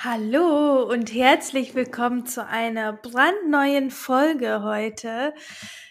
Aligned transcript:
Hallo 0.00 0.84
und 0.84 1.12
herzlich 1.12 1.74
willkommen 1.74 2.24
zu 2.24 2.46
einer 2.46 2.92
brandneuen 2.92 3.90
Folge 3.90 4.62
heute. 4.62 5.34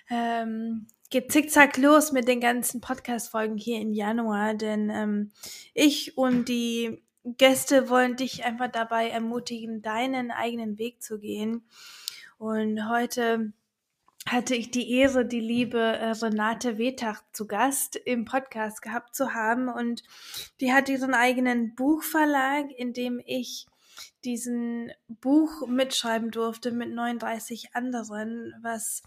Ähm, 0.09 0.87
geht 1.09 1.29
zickzack 1.29 1.75
los 1.75 2.13
mit 2.13 2.25
den 2.29 2.39
ganzen 2.39 2.79
Podcast-Folgen 2.79 3.57
hier 3.57 3.81
im 3.81 3.91
Januar, 3.91 4.53
denn 4.53 4.89
ähm, 4.89 5.31
ich 5.73 6.17
und 6.17 6.47
die 6.47 7.03
Gäste 7.25 7.89
wollen 7.89 8.15
dich 8.15 8.45
einfach 8.45 8.71
dabei 8.71 9.09
ermutigen, 9.09 9.81
deinen 9.81 10.31
eigenen 10.31 10.77
Weg 10.77 11.03
zu 11.03 11.19
gehen. 11.19 11.67
Und 12.37 12.87
heute 12.87 13.51
hatte 14.25 14.55
ich 14.55 14.71
die 14.71 14.89
Ehre, 14.89 15.25
die 15.25 15.41
liebe 15.41 15.79
äh, 15.81 16.11
Renate 16.11 16.77
Wetach 16.77 17.23
zu 17.33 17.45
Gast 17.45 17.97
im 17.97 18.23
Podcast 18.23 18.81
gehabt 18.81 19.17
zu 19.17 19.33
haben. 19.33 19.67
Und 19.67 20.01
die 20.61 20.71
hat 20.71 20.87
ihren 20.87 21.13
eigenen 21.13 21.75
Buchverlag, 21.75 22.71
in 22.71 22.93
dem 22.93 23.21
ich 23.25 23.67
diesen 24.25 24.91
Buch 25.07 25.67
mitschreiben 25.67 26.31
durfte 26.31 26.71
mit 26.71 26.93
39 26.93 27.69
anderen, 27.73 28.53
was 28.61 29.03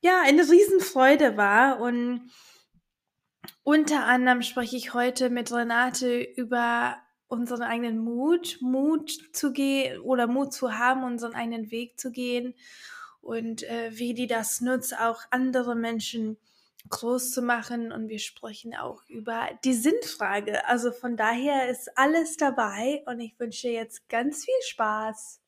ja 0.00 0.22
eine 0.24 0.42
Riesenfreude 0.42 1.36
war. 1.36 1.80
Und 1.80 2.30
unter 3.62 4.04
anderem 4.06 4.42
spreche 4.42 4.76
ich 4.76 4.94
heute 4.94 5.30
mit 5.30 5.52
Renate 5.52 6.20
über 6.20 6.96
unseren 7.28 7.62
eigenen 7.62 7.98
Mut, 7.98 8.58
Mut 8.60 9.10
zu 9.32 9.52
gehen 9.52 10.00
oder 10.00 10.26
Mut 10.26 10.52
zu 10.52 10.78
haben, 10.78 11.02
unseren 11.02 11.34
eigenen 11.34 11.70
Weg 11.70 11.98
zu 11.98 12.10
gehen 12.10 12.54
und 13.22 13.62
äh, 13.62 13.90
wie 13.92 14.14
die 14.14 14.26
das 14.26 14.60
nutzt, 14.60 14.98
auch 14.98 15.22
andere 15.30 15.74
Menschen 15.74 16.36
groß 16.88 17.30
zu 17.30 17.42
machen 17.42 17.92
und 17.92 18.08
wir 18.08 18.18
sprechen 18.18 18.74
auch 18.74 19.02
über 19.08 19.48
die 19.64 19.74
Sinnfrage. 19.74 20.66
Also 20.68 20.92
von 20.92 21.16
daher 21.16 21.68
ist 21.68 21.90
alles 21.96 22.36
dabei 22.36 23.02
und 23.06 23.20
ich 23.20 23.38
wünsche 23.38 23.68
jetzt 23.68 24.08
ganz 24.08 24.44
viel 24.44 24.62
Spaß. 24.66 25.40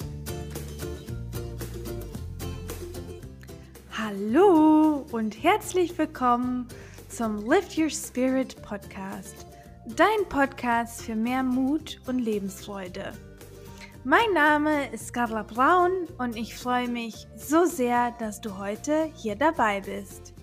Hallo 3.97 5.07
und 5.13 5.43
herzlich 5.43 5.97
willkommen 5.97 6.69
zum 7.09 7.49
Lift 7.49 7.79
Your 7.79 7.91
Spirit 7.91 8.61
Podcast, 8.63 9.47
dein 9.97 10.29
Podcast 10.29 11.03
für 11.03 11.15
mehr 11.15 11.43
Mut 11.43 12.01
und 12.07 12.19
Lebensfreude. 12.19 13.13
Mein 14.07 14.35
Name 14.35 14.93
ist 14.93 15.15
Carla 15.15 15.43
Braun 15.43 16.07
und 16.19 16.37
ich 16.37 16.55
freue 16.55 16.89
mich 16.89 17.27
so 17.37 17.65
sehr, 17.65 18.11
dass 18.19 18.43
du 18.43 18.59
heute 18.59 19.11
hier 19.15 19.37
dabei 19.37 19.81
bist. 19.81 20.34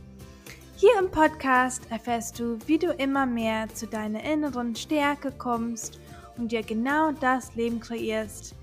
Hier 0.81 0.97
im 0.97 1.11
Podcast 1.11 1.83
erfährst 1.91 2.39
du, 2.39 2.57
wie 2.65 2.79
du 2.79 2.91
immer 2.91 3.27
mehr 3.27 3.71
zu 3.71 3.85
deiner 3.85 4.23
inneren 4.23 4.75
Stärke 4.75 5.31
kommst 5.31 5.99
und 6.37 6.51
dir 6.51 6.63
genau 6.63 7.11
das 7.11 7.53
Leben 7.53 7.79
kreierst, 7.79 8.55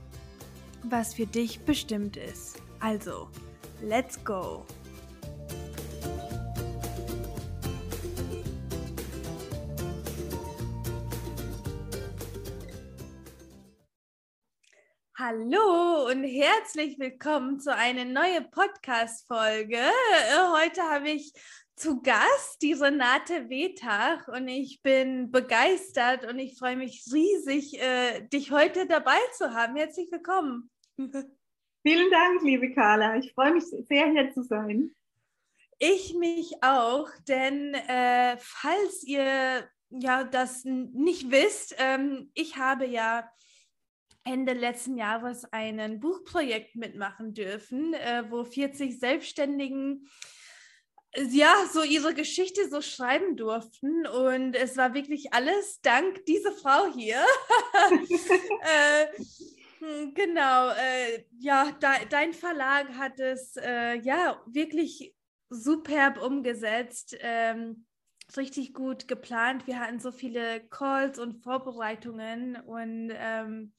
was 0.82 1.14
für 1.14 1.26
dich 1.26 1.60
bestimmt 1.60 2.16
ist. 2.16 2.60
Also, 2.80 3.28
let's 3.82 4.18
go! 4.24 4.66
Hallo 15.16 16.08
und 16.10 16.24
herzlich 16.24 16.98
willkommen 16.98 17.60
zu 17.60 17.72
einer 17.72 18.04
neuen 18.04 18.50
Podcast-Folge. 18.50 19.78
Heute 20.64 20.82
habe 20.82 21.10
ich 21.10 21.32
zu 21.78 22.02
Gast 22.02 22.60
die 22.60 22.72
Renate 22.72 23.48
Wetach 23.48 24.26
und 24.28 24.48
ich 24.48 24.82
bin 24.82 25.30
begeistert 25.30 26.24
und 26.26 26.38
ich 26.40 26.58
freue 26.58 26.76
mich 26.76 27.04
riesig, 27.12 27.80
äh, 27.80 28.26
dich 28.28 28.50
heute 28.50 28.86
dabei 28.86 29.18
zu 29.36 29.54
haben. 29.54 29.76
Herzlich 29.76 30.10
willkommen. 30.10 30.70
Vielen 30.98 32.10
Dank, 32.10 32.42
liebe 32.42 32.74
Carla. 32.74 33.16
Ich 33.16 33.32
freue 33.32 33.54
mich 33.54 33.64
sehr, 33.64 34.10
hier 34.10 34.32
zu 34.32 34.42
sein. 34.42 34.90
Ich 35.78 36.14
mich 36.14 36.56
auch, 36.62 37.08
denn 37.28 37.74
äh, 37.74 38.36
falls 38.40 39.04
ihr 39.04 39.68
ja 39.90 40.24
das 40.24 40.64
nicht 40.64 41.30
wisst, 41.30 41.76
ähm, 41.78 42.32
ich 42.34 42.56
habe 42.56 42.86
ja 42.86 43.30
Ende 44.24 44.52
letzten 44.52 44.96
Jahres 44.96 45.44
ein 45.52 46.00
Buchprojekt 46.00 46.74
mitmachen 46.74 47.34
dürfen, 47.34 47.94
äh, 47.94 48.24
wo 48.28 48.44
40 48.44 48.98
Selbstständigen 48.98 50.08
ja, 51.16 51.54
so 51.72 51.82
ihre 51.82 52.14
Geschichte 52.14 52.68
so 52.68 52.80
schreiben 52.80 53.36
durften. 53.36 54.06
Und 54.06 54.54
es 54.54 54.76
war 54.76 54.94
wirklich 54.94 55.32
alles 55.32 55.80
dank 55.80 56.24
dieser 56.26 56.52
Frau 56.52 56.92
hier. 56.94 57.24
äh, 58.62 59.06
hm, 59.78 60.14
genau, 60.14 60.70
äh, 60.70 61.24
ja, 61.38 61.72
de, 61.72 62.08
dein 62.10 62.32
Verlag 62.32 62.88
hat 62.96 63.20
es 63.20 63.56
äh, 63.56 63.94
ja 64.00 64.42
wirklich 64.46 65.14
superb 65.50 66.22
umgesetzt. 66.22 67.16
Ähm, 67.20 67.86
richtig 68.36 68.74
gut 68.74 69.08
geplant. 69.08 69.66
Wir 69.66 69.80
hatten 69.80 70.00
so 70.00 70.12
viele 70.12 70.60
Calls 70.68 71.18
und 71.18 71.42
Vorbereitungen. 71.42 72.56
Und 72.56 73.10
ähm, 73.14 73.72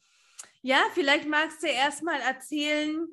ja, 0.62 0.82
vielleicht 0.94 1.28
magst 1.28 1.62
du 1.62 1.68
erstmal 1.68 2.20
erzählen, 2.22 3.08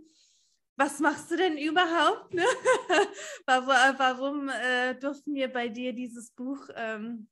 was 0.77 1.01
machst 1.01 1.31
du 1.31 1.37
denn 1.37 1.57
überhaupt? 1.57 2.35
Ne? 2.35 2.43
warum, 3.47 4.49
äh, 4.49 4.95
durften 4.95 5.35
wir 5.35 5.49
bei 5.49 5.69
dir 5.69 5.93
dieses 5.93 6.31
Buch 6.31 6.69
ähm, 6.75 7.29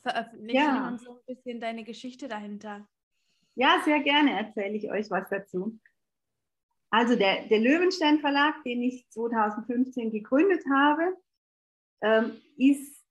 veröffentlichen 0.00 0.56
ja. 0.56 0.88
und 0.88 1.00
so 1.00 1.12
ein 1.12 1.24
bisschen 1.26 1.60
deine 1.60 1.84
Geschichte 1.84 2.28
dahinter? 2.28 2.88
Ja, 3.54 3.82
sehr 3.84 4.00
gerne 4.00 4.38
erzähle 4.38 4.76
ich 4.76 4.90
euch 4.90 5.10
was 5.10 5.28
dazu. 5.28 5.78
Also 6.90 7.16
der, 7.16 7.46
der 7.46 7.58
Löwenstein 7.58 8.20
Verlag, 8.20 8.62
den 8.64 8.82
ich 8.82 9.08
2015 9.10 10.10
gegründet 10.10 10.62
habe, 10.70 11.16
ähm, 12.02 12.40
ist 12.56 13.02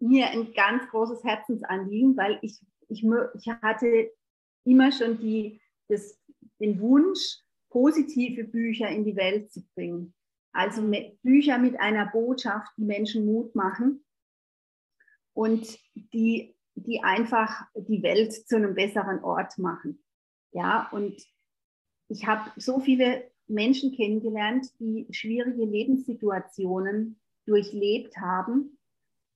mir 0.00 0.28
ein 0.30 0.52
ganz 0.54 0.88
großes 0.88 1.22
Herzensanliegen, 1.24 2.16
weil 2.16 2.38
ich, 2.42 2.58
ich, 2.88 3.04
ich 3.04 3.48
hatte 3.62 4.10
immer 4.64 4.92
schon 4.92 5.18
die, 5.18 5.60
das, 5.88 6.18
den 6.58 6.80
Wunsch, 6.80 7.42
positive 7.70 8.44
Bücher 8.44 8.88
in 8.88 9.04
die 9.04 9.16
Welt 9.16 9.52
zu 9.52 9.62
bringen. 9.74 10.14
Also 10.52 10.82
mit 10.82 11.20
Bücher 11.22 11.58
mit 11.58 11.78
einer 11.78 12.06
Botschaft, 12.06 12.72
die 12.76 12.84
Menschen 12.84 13.26
Mut 13.26 13.54
machen 13.54 14.04
und 15.34 15.78
die, 15.94 16.56
die 16.74 17.02
einfach 17.02 17.62
die 17.74 18.02
Welt 18.02 18.32
zu 18.32 18.56
einem 18.56 18.74
besseren 18.74 19.22
Ort 19.22 19.58
machen. 19.58 20.02
Ja, 20.52 20.88
und 20.90 21.22
ich 22.08 22.26
habe 22.26 22.50
so 22.56 22.80
viele 22.80 23.30
Menschen 23.46 23.92
kennengelernt, 23.92 24.68
die 24.80 25.06
schwierige 25.10 25.64
Lebenssituationen 25.64 27.20
durchlebt 27.46 28.16
haben 28.16 28.78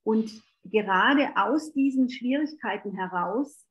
und 0.04 0.42
gerade 0.64 1.28
aus 1.36 1.72
diesen 1.72 2.10
Schwierigkeiten 2.10 2.92
heraus 2.94 3.66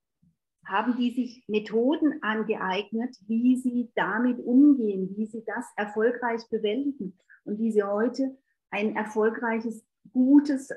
haben 0.72 0.96
die 0.96 1.12
sich 1.12 1.44
Methoden 1.48 2.24
angeeignet, 2.24 3.16
wie 3.28 3.58
sie 3.58 3.92
damit 3.96 4.40
umgehen, 4.40 5.14
wie 5.18 5.26
sie 5.26 5.44
das 5.46 5.66
erfolgreich 5.76 6.42
bewältigen 6.50 7.18
und 7.44 7.60
wie 7.60 7.72
sie 7.72 7.84
heute 7.84 8.38
ein 8.70 8.96
erfolgreiches, 8.96 9.86
gutes, 10.14 10.70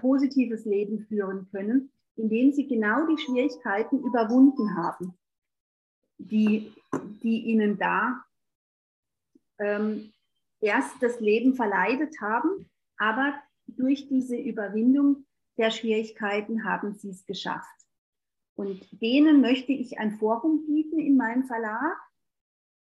positives 0.00 0.64
Leben 0.64 1.00
führen 1.00 1.48
können, 1.50 1.90
indem 2.16 2.52
sie 2.52 2.66
genau 2.66 3.06
die 3.06 3.18
Schwierigkeiten 3.18 3.98
überwunden 3.98 4.76
haben, 4.76 5.18
die, 6.18 6.72
die 7.22 7.42
ihnen 7.46 7.76
da 7.76 8.24
ähm, 9.58 10.12
erst 10.60 11.02
das 11.02 11.20
Leben 11.20 11.54
verleidet 11.54 12.20
haben, 12.20 12.70
aber 12.96 13.34
durch 13.66 14.08
diese 14.08 14.36
Überwindung 14.36 15.26
der 15.58 15.70
Schwierigkeiten 15.70 16.64
haben 16.64 16.94
sie 16.94 17.10
es 17.10 17.26
geschafft. 17.26 17.68
Und 18.60 18.86
denen 19.00 19.40
möchte 19.40 19.72
ich 19.72 19.98
ein 19.98 20.18
Forum 20.18 20.66
bieten 20.66 20.98
in 20.98 21.16
meinem 21.16 21.44
Verlag, 21.44 21.96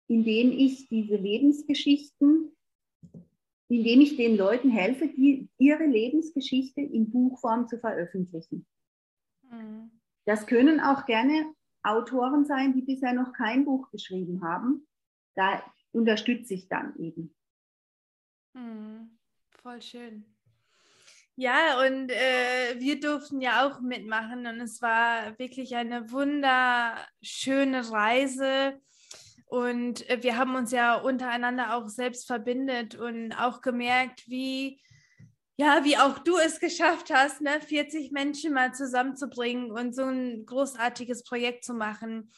in 0.06 0.22
dem 0.22 0.52
ich 0.52 0.86
diese 0.88 1.16
Lebensgeschichten, 1.16 2.54
in 3.68 3.82
dem 3.82 4.02
ich 4.02 4.18
den 4.18 4.36
Leuten 4.36 4.68
helfe, 4.68 5.08
die, 5.08 5.48
ihre 5.56 5.86
Lebensgeschichte 5.86 6.82
in 6.82 7.10
Buchform 7.10 7.68
zu 7.68 7.78
veröffentlichen. 7.78 8.66
Mhm. 9.50 9.90
Das 10.26 10.46
können 10.46 10.78
auch 10.78 11.06
gerne 11.06 11.54
Autoren 11.82 12.44
sein, 12.44 12.74
die 12.74 12.82
bisher 12.82 13.14
noch 13.14 13.32
kein 13.32 13.64
Buch 13.64 13.90
geschrieben 13.90 14.44
haben. 14.44 14.86
Da 15.36 15.64
unterstütze 15.92 16.52
ich 16.52 16.68
dann 16.68 16.94
eben. 16.98 17.34
Mhm. 18.52 19.18
Voll 19.48 19.80
schön. 19.80 20.26
Ja, 21.36 21.80
und 21.86 22.10
äh, 22.10 22.78
wir 22.78 23.00
durften 23.00 23.40
ja 23.40 23.66
auch 23.66 23.80
mitmachen 23.80 24.46
und 24.46 24.60
es 24.60 24.82
war 24.82 25.38
wirklich 25.38 25.74
eine 25.74 26.10
wunderschöne 26.12 27.90
Reise. 27.90 28.78
Und 29.46 30.08
äh, 30.10 30.22
wir 30.22 30.36
haben 30.36 30.54
uns 30.54 30.72
ja 30.72 30.94
untereinander 30.96 31.74
auch 31.76 31.88
selbst 31.88 32.26
verbindet 32.26 32.94
und 32.96 33.32
auch 33.32 33.62
gemerkt, 33.62 34.28
wie 34.28 34.80
ja, 35.56 35.84
wie 35.84 35.98
auch 35.98 36.18
du 36.18 36.38
es 36.38 36.60
geschafft 36.60 37.10
hast, 37.12 37.40
ne, 37.40 37.60
40 37.60 38.10
Menschen 38.10 38.54
mal 38.54 38.72
zusammenzubringen 38.74 39.70
und 39.70 39.94
so 39.94 40.04
ein 40.04 40.46
großartiges 40.46 41.24
Projekt 41.24 41.64
zu 41.64 41.74
machen. 41.74 42.32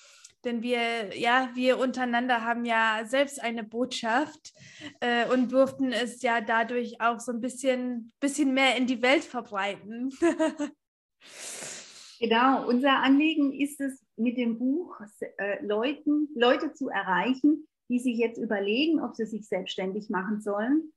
Denn 0.44 0.62
wir, 0.62 1.16
ja, 1.18 1.50
wir 1.54 1.78
untereinander 1.78 2.42
haben 2.42 2.64
ja 2.64 3.02
selbst 3.04 3.42
eine 3.42 3.64
Botschaft 3.64 4.52
äh, 5.00 5.28
und 5.32 5.52
durften 5.52 5.92
es 5.92 6.22
ja 6.22 6.40
dadurch 6.40 7.00
auch 7.00 7.20
so 7.20 7.32
ein 7.32 7.40
bisschen, 7.40 8.12
bisschen 8.20 8.54
mehr 8.54 8.76
in 8.76 8.86
die 8.86 9.02
Welt 9.02 9.24
verbreiten. 9.24 10.12
genau, 12.20 12.68
unser 12.68 12.98
Anliegen 13.02 13.52
ist 13.52 13.80
es, 13.80 14.04
mit 14.16 14.36
dem 14.36 14.58
Buch 14.58 15.00
äh, 15.38 15.64
Leuten, 15.64 16.28
Leute 16.36 16.72
zu 16.72 16.88
erreichen, 16.88 17.66
die 17.88 17.98
sich 17.98 18.16
jetzt 18.16 18.38
überlegen, 18.38 19.00
ob 19.00 19.16
sie 19.16 19.26
sich 19.26 19.48
selbstständig 19.48 20.08
machen 20.08 20.40
sollen 20.40 20.92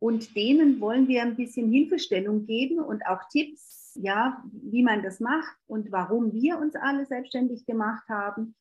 und 0.00 0.36
denen 0.36 0.80
wollen 0.80 1.08
wir 1.08 1.22
ein 1.22 1.36
bisschen 1.36 1.70
Hilfestellung 1.70 2.46
geben 2.46 2.78
und 2.78 3.04
auch 3.06 3.20
Tipps, 3.30 3.98
ja, 4.00 4.42
wie 4.52 4.82
man 4.82 5.02
das 5.02 5.18
macht 5.18 5.56
und 5.66 5.90
warum 5.90 6.32
wir 6.32 6.58
uns 6.58 6.76
alle 6.76 7.04
selbstständig 7.06 7.66
gemacht 7.66 8.08
haben. 8.08 8.54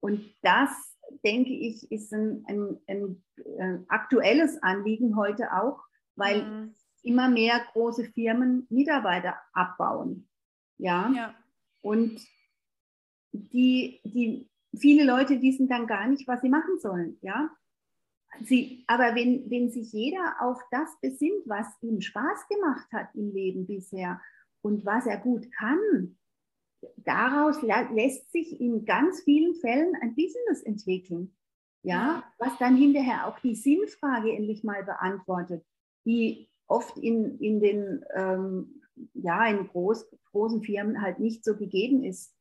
Und 0.00 0.24
das, 0.42 0.70
denke 1.24 1.50
ich, 1.50 1.90
ist 1.90 2.12
ein, 2.12 2.44
ein, 2.46 2.78
ein, 2.86 3.22
äh, 3.36 3.78
aktuelles 3.88 4.62
Anliegen 4.62 5.16
heute 5.16 5.52
auch, 5.52 5.80
weil 6.16 6.44
mhm. 6.44 6.74
immer 7.02 7.28
mehr 7.28 7.60
große 7.72 8.04
Firmen 8.12 8.66
Mitarbeiter 8.70 9.36
abbauen. 9.52 10.28
Ja. 10.76 11.10
ja. 11.14 11.34
Und 11.82 12.20
die, 13.32 14.00
die, 14.04 14.48
viele 14.76 15.04
Leute 15.04 15.40
wissen 15.42 15.68
dann 15.68 15.86
gar 15.86 16.06
nicht, 16.08 16.26
was 16.28 16.40
sie 16.40 16.48
machen 16.48 16.78
sollen. 16.78 17.18
Ja. 17.22 17.50
Sie, 18.44 18.84
aber 18.86 19.14
wenn, 19.14 19.50
wenn 19.50 19.70
sich 19.70 19.92
jeder 19.92 20.36
auf 20.40 20.60
das 20.70 20.88
besinnt, 21.00 21.46
was 21.46 21.66
ihm 21.80 22.00
Spaß 22.00 22.46
gemacht 22.48 22.86
hat 22.92 23.08
im 23.14 23.32
Leben 23.32 23.66
bisher 23.66 24.20
und 24.60 24.84
was 24.84 25.06
er 25.06 25.18
gut 25.18 25.50
kann, 25.52 26.17
daraus 26.96 27.62
lässt 27.62 28.30
sich 28.30 28.60
in 28.60 28.84
ganz 28.84 29.22
vielen 29.22 29.54
Fällen 29.54 29.94
ein 30.00 30.14
Business 30.14 30.62
entwickeln. 30.62 31.34
Ja, 31.82 32.24
was 32.38 32.58
dann 32.58 32.76
hinterher 32.76 33.26
auch 33.26 33.38
die 33.38 33.54
Sinnfrage 33.54 34.32
endlich 34.32 34.64
mal 34.64 34.84
beantwortet, 34.84 35.64
die 36.04 36.50
oft 36.66 36.98
in, 36.98 37.38
in 37.38 37.60
den 37.60 38.04
ähm, 38.14 38.82
ja, 39.14 39.46
in 39.46 39.68
groß, 39.68 40.06
großen 40.32 40.62
Firmen 40.62 41.00
halt 41.00 41.20
nicht 41.20 41.44
so 41.44 41.56
gegeben 41.56 42.04
ist. 42.04 42.34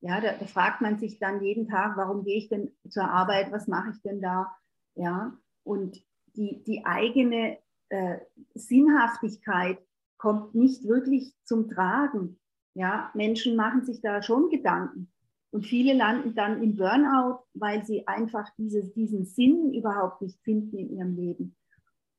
Ja, 0.00 0.20
da, 0.20 0.32
da 0.32 0.46
fragt 0.46 0.80
man 0.80 0.98
sich 0.98 1.18
dann 1.18 1.42
jeden 1.42 1.68
Tag, 1.68 1.96
warum 1.96 2.24
gehe 2.24 2.38
ich 2.38 2.48
denn 2.48 2.72
zur 2.88 3.04
Arbeit, 3.04 3.52
was 3.52 3.68
mache 3.68 3.90
ich 3.90 4.02
denn 4.02 4.20
da? 4.20 4.50
Ja, 4.94 5.36
und 5.62 6.02
die, 6.36 6.62
die 6.64 6.84
eigene 6.84 7.58
äh, 7.90 8.18
Sinnhaftigkeit 8.54 9.78
kommt 10.16 10.54
nicht 10.54 10.86
wirklich 10.86 11.34
zum 11.44 11.68
Tragen. 11.68 12.39
Ja, 12.80 13.10
Menschen 13.12 13.56
machen 13.56 13.84
sich 13.84 14.00
da 14.00 14.22
schon 14.22 14.48
Gedanken. 14.48 15.12
Und 15.50 15.66
viele 15.66 15.92
landen 15.92 16.34
dann 16.34 16.62
im 16.62 16.76
Burnout, 16.76 17.44
weil 17.52 17.84
sie 17.84 18.08
einfach 18.08 18.48
dieses, 18.56 18.94
diesen 18.94 19.26
Sinn 19.26 19.74
überhaupt 19.74 20.22
nicht 20.22 20.40
finden 20.44 20.78
in 20.78 20.96
ihrem 20.96 21.14
Leben. 21.14 21.56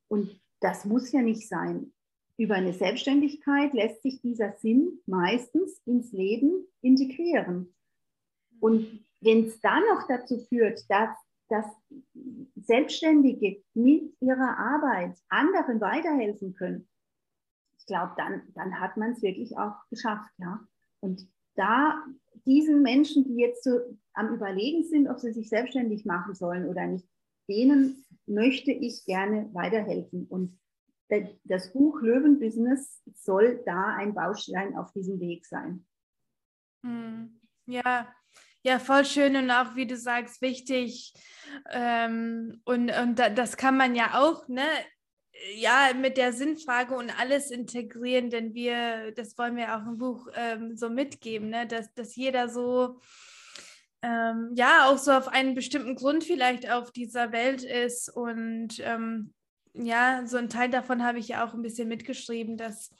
Und 0.07 0.39
das 0.59 0.85
muss 0.85 1.11
ja 1.11 1.23
nicht 1.23 1.49
sein. 1.49 1.91
Über 2.37 2.53
eine 2.53 2.73
Selbstständigkeit 2.73 3.73
lässt 3.73 4.03
sich 4.03 4.21
dieser 4.21 4.51
Sinn 4.57 4.99
meistens 5.07 5.81
ins 5.85 6.11
Leben 6.11 6.67
integrieren. 6.83 7.73
Und 8.59 9.03
wenn 9.19 9.45
es 9.45 9.59
dann 9.61 9.81
noch 9.91 10.07
dazu 10.07 10.37
führt, 10.47 10.87
dass 10.91 11.09
dass 11.49 11.65
Selbstständige 12.55 13.61
mit 13.73 14.13
ihrer 14.21 14.57
Arbeit 14.57 15.17
anderen 15.27 15.81
weiterhelfen 15.81 16.53
können, 16.53 16.87
glaube, 17.91 18.13
dann, 18.15 18.41
dann 18.55 18.79
hat 18.79 18.95
man 18.95 19.11
es 19.11 19.21
wirklich 19.21 19.57
auch 19.57 19.75
geschafft. 19.89 20.31
Ja? 20.37 20.61
Und 21.01 21.27
da 21.55 22.01
diesen 22.45 22.81
Menschen, 22.81 23.25
die 23.25 23.35
jetzt 23.35 23.63
so 23.65 23.79
am 24.13 24.33
Überlegen 24.33 24.83
sind, 24.83 25.09
ob 25.09 25.19
sie 25.19 25.33
sich 25.33 25.49
selbstständig 25.49 26.05
machen 26.05 26.33
sollen 26.33 26.67
oder 26.67 26.87
nicht, 26.87 27.05
denen 27.49 28.05
möchte 28.25 28.71
ich 28.71 29.03
gerne 29.05 29.49
weiterhelfen. 29.53 30.25
Und 30.27 30.57
das 31.43 31.73
Buch 31.73 32.01
Löwenbusiness 32.01 33.01
soll 33.15 33.61
da 33.65 33.95
ein 33.95 34.13
Baustein 34.13 34.77
auf 34.77 34.93
diesem 34.93 35.19
Weg 35.19 35.45
sein. 35.45 35.85
Hm. 36.83 37.41
Ja, 37.65 38.07
ja, 38.63 38.79
voll 38.79 39.05
schön 39.05 39.35
und 39.35 39.51
auch, 39.51 39.75
wie 39.75 39.87
du 39.87 39.97
sagst, 39.97 40.41
wichtig. 40.41 41.13
Ähm, 41.69 42.61
und, 42.63 42.91
und 42.91 43.19
das 43.19 43.57
kann 43.57 43.75
man 43.75 43.95
ja 43.95 44.21
auch, 44.21 44.47
ne? 44.47 44.65
Ja, 45.55 45.91
mit 45.95 46.17
der 46.17 46.33
Sinnfrage 46.33 46.95
und 46.95 47.17
alles 47.19 47.51
integrieren, 47.51 48.29
denn 48.29 48.53
wir, 48.53 49.11
das 49.13 49.37
wollen 49.37 49.55
wir 49.55 49.75
auch 49.75 49.87
im 49.87 49.97
Buch 49.97 50.27
ähm, 50.35 50.77
so 50.77 50.89
mitgeben, 50.89 51.49
ne? 51.49 51.65
dass, 51.67 51.93
dass 51.93 52.15
jeder 52.15 52.47
so, 52.47 52.99
ähm, 54.01 54.51
ja, 54.55 54.87
auch 54.87 54.97
so 54.97 55.11
auf 55.11 55.27
einen 55.27 55.55
bestimmten 55.55 55.95
Grund 55.95 56.23
vielleicht 56.23 56.69
auf 56.69 56.91
dieser 56.91 57.31
Welt 57.31 57.63
ist. 57.63 58.09
Und 58.09 58.79
ähm, 58.79 59.33
ja, 59.73 60.25
so 60.25 60.37
ein 60.37 60.49
Teil 60.49 60.69
davon 60.69 61.03
habe 61.03 61.19
ich 61.19 61.29
ja 61.29 61.45
auch 61.45 61.53
ein 61.53 61.61
bisschen 61.61 61.87
mitgeschrieben, 61.87 62.57
dass 62.57 62.91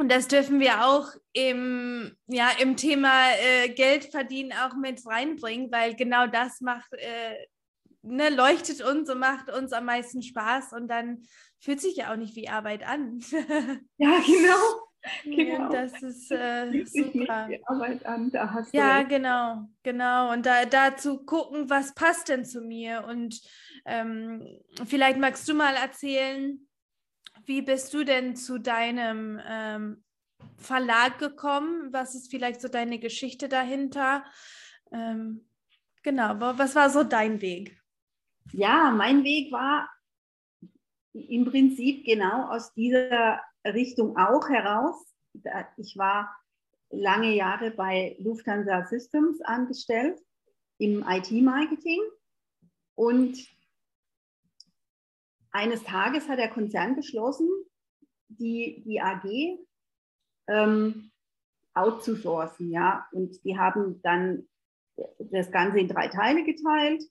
und 0.00 0.10
das 0.10 0.28
dürfen 0.28 0.60
wir 0.60 0.86
auch 0.86 1.08
im, 1.34 2.16
ja, 2.26 2.48
im 2.58 2.78
Thema 2.78 3.32
äh, 3.38 3.68
Geld 3.68 4.06
verdienen 4.06 4.54
auch 4.54 4.74
mit 4.74 5.06
reinbringen, 5.06 5.70
weil 5.70 5.94
genau 5.94 6.26
das 6.26 6.62
macht, 6.62 6.90
äh, 6.94 7.36
ne, 8.02 8.30
leuchtet 8.30 8.82
uns 8.82 9.10
und 9.10 9.18
macht 9.18 9.50
uns 9.50 9.72
am 9.72 9.84
meisten 9.84 10.22
Spaß 10.22 10.72
und 10.72 10.88
dann 10.88 11.22
fühlt 11.58 11.80
sich 11.80 11.96
ja 11.96 12.12
auch 12.12 12.16
nicht 12.16 12.36
wie 12.36 12.48
Arbeit 12.48 12.86
an. 12.86 13.20
ja, 13.98 14.20
genau. 14.26 14.90
Genau. 15.24 15.70
Das 15.70 16.02
ist 16.02 16.30
äh, 16.30 16.84
super. 16.84 17.48
Arbeit 17.64 18.04
an, 18.04 18.30
da 18.30 18.50
hast 18.52 18.74
ja, 18.74 19.02
du 19.02 19.08
genau, 19.08 19.68
genau. 19.82 20.32
Und 20.32 20.44
da, 20.44 20.66
da 20.66 20.96
zu 20.96 21.24
gucken, 21.24 21.70
was 21.70 21.94
passt 21.94 22.28
denn 22.28 22.44
zu 22.44 22.60
mir. 22.60 23.04
Und 23.08 23.40
ähm, 23.86 24.46
vielleicht 24.86 25.18
magst 25.18 25.48
du 25.48 25.54
mal 25.54 25.74
erzählen, 25.74 26.66
wie 27.46 27.62
bist 27.62 27.94
du 27.94 28.04
denn 28.04 28.36
zu 28.36 28.58
deinem 28.58 29.40
ähm, 29.46 30.04
Verlag 30.58 31.18
gekommen? 31.18 31.92
Was 31.92 32.14
ist 32.14 32.30
vielleicht 32.30 32.60
so 32.60 32.68
deine 32.68 32.98
Geschichte 32.98 33.48
dahinter? 33.48 34.24
Ähm, 34.92 35.48
genau, 36.02 36.34
was 36.38 36.74
war 36.74 36.90
so 36.90 37.04
dein 37.04 37.40
Weg? 37.40 37.79
Ja, 38.52 38.90
mein 38.90 39.24
Weg 39.24 39.52
war 39.52 39.88
im 41.12 41.44
Prinzip 41.44 42.04
genau 42.04 42.48
aus 42.50 42.72
dieser 42.74 43.40
Richtung 43.64 44.16
auch 44.16 44.48
heraus. 44.48 44.96
Ich 45.76 45.96
war 45.96 46.34
lange 46.90 47.34
Jahre 47.34 47.70
bei 47.70 48.16
Lufthansa 48.18 48.86
Systems 48.86 49.40
angestellt 49.42 50.20
im 50.78 51.04
IT-Marketing 51.06 52.00
und 52.94 53.38
eines 55.52 55.82
Tages 55.84 56.28
hat 56.28 56.38
der 56.38 56.50
Konzern 56.50 56.96
beschlossen, 56.96 57.48
die, 58.28 58.82
die 58.86 59.00
AG 59.00 59.24
ähm, 60.48 61.10
outzusourcen. 61.74 62.70
Ja? 62.70 63.06
Und 63.12 63.44
die 63.44 63.58
haben 63.58 64.00
dann 64.02 64.48
das 65.18 65.50
Ganze 65.50 65.80
in 65.80 65.88
drei 65.88 66.08
Teile 66.08 66.44
geteilt. 66.44 67.02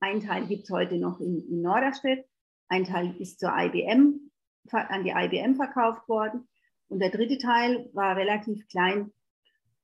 Ein 0.00 0.20
Teil 0.20 0.46
gibt 0.46 0.64
es 0.64 0.70
heute 0.70 0.96
noch 0.96 1.20
in, 1.20 1.46
in 1.48 1.62
Norderstedt, 1.62 2.26
ein 2.68 2.84
Teil 2.84 3.14
ist 3.18 3.40
zur 3.40 3.52
IBM, 3.56 4.30
an 4.72 5.04
die 5.04 5.10
IBM 5.10 5.54
verkauft 5.54 6.08
worden 6.08 6.48
und 6.88 6.98
der 6.98 7.10
dritte 7.10 7.38
Teil 7.38 7.88
war 7.92 8.16
relativ 8.16 8.66
klein. 8.68 9.12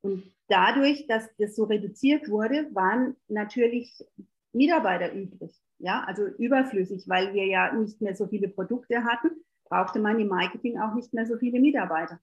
Und 0.01 0.25
dadurch, 0.49 1.07
dass 1.07 1.29
das 1.37 1.55
so 1.55 1.65
reduziert 1.65 2.29
wurde, 2.29 2.69
waren 2.75 3.17
natürlich 3.29 4.05
Mitarbeiter 4.53 5.13
übrig 5.13 5.63
ja, 5.83 6.05
also 6.05 6.25
überflüssig, 6.25 7.09
weil 7.09 7.35
wir 7.35 7.45
ja 7.45 7.73
nicht 7.73 8.01
mehr 8.01 8.15
so 8.15 8.29
viele 8.29 8.49
Produkte 8.49 9.05
hatten, 9.05 9.31
brauchte 9.65 9.99
man 9.99 10.19
im 10.21 10.29
Marketing 10.29 10.79
auch 10.79 10.95
nicht 10.95 11.13
mehr 11.13 11.27
so 11.27 11.37
viele 11.37 11.61
Mitarbeiter. 11.61 12.21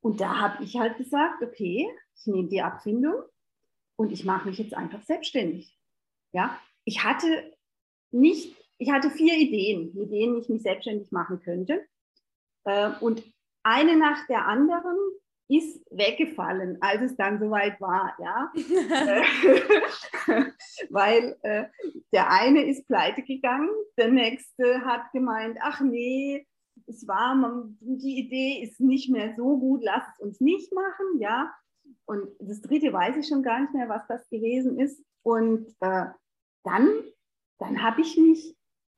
Und 0.00 0.20
da 0.20 0.38
habe 0.38 0.62
ich 0.62 0.76
halt 0.76 0.98
gesagt, 0.98 1.42
okay, 1.42 1.88
ich 2.14 2.26
nehme 2.26 2.48
die 2.48 2.60
Abfindung 2.60 3.22
und 3.96 4.12
ich 4.12 4.24
mache 4.24 4.48
mich 4.48 4.58
jetzt 4.58 4.74
einfach 4.74 5.02
selbstständig. 5.02 5.74
Ja, 6.32 6.58
ich 6.86 7.04
hatte 7.04 7.52
nicht, 8.12 8.56
ich 8.78 8.90
hatte 8.90 9.10
vier 9.10 9.34
Ideen, 9.34 9.90
mit 9.94 10.10
denen 10.10 10.38
ich 10.38 10.48
mich 10.48 10.62
selbstständig 10.62 11.12
machen 11.12 11.40
könnte. 11.40 11.84
Äh, 12.64 12.92
und 13.00 13.22
eine 13.62 13.96
nach 13.96 14.26
der 14.28 14.46
anderen 14.46 14.96
ist 15.48 15.84
weggefallen, 15.90 16.78
als 16.80 17.02
es 17.02 17.16
dann 17.16 17.38
soweit 17.38 17.80
war, 17.80 18.16
ja. 18.18 18.52
Weil 20.90 21.36
äh, 21.42 21.66
der 22.12 22.30
eine 22.30 22.64
ist 22.64 22.86
pleite 22.86 23.22
gegangen, 23.22 23.70
der 23.96 24.08
nächste 24.08 24.84
hat 24.84 25.12
gemeint, 25.12 25.58
ach 25.60 25.80
nee, 25.80 26.46
es 26.86 27.06
war, 27.06 27.34
man, 27.34 27.76
die 27.80 28.18
Idee 28.18 28.62
ist 28.62 28.80
nicht 28.80 29.10
mehr 29.10 29.34
so 29.36 29.58
gut, 29.58 29.82
lass 29.82 30.04
es 30.14 30.20
uns 30.20 30.40
nicht 30.40 30.72
machen, 30.72 31.20
ja. 31.20 31.52
Und 32.04 32.28
das 32.38 32.60
dritte 32.60 32.92
weiß 32.92 33.16
ich 33.16 33.28
schon 33.28 33.42
gar 33.42 33.60
nicht 33.60 33.74
mehr, 33.74 33.88
was 33.88 34.06
das 34.08 34.28
gewesen 34.28 34.78
ist. 34.78 35.02
Und 35.22 35.66
äh, 35.80 36.06
dann, 36.66 36.88
dann 37.58 37.82
habe 37.82 38.00
ich 38.02 38.16
mich 38.16 38.56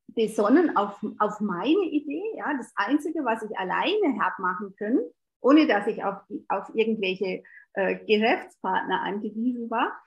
besonnen 0.08 0.76
auf, 0.76 0.98
auf 1.18 1.40
meine 1.40 1.84
Idee. 1.84 2.24
Ja, 2.36 2.54
das 2.56 2.72
Einzige, 2.74 3.24
was 3.24 3.42
ich 3.42 3.56
alleine 3.56 4.18
habe 4.20 4.42
machen 4.42 4.74
können, 4.76 5.00
ohne 5.40 5.66
dass 5.66 5.86
ich 5.86 6.02
auf, 6.02 6.16
auf 6.48 6.74
irgendwelche 6.74 7.44
äh, 7.74 7.96
Geschäftspartner 8.06 9.02
angewiesen 9.02 9.70
war, 9.70 10.00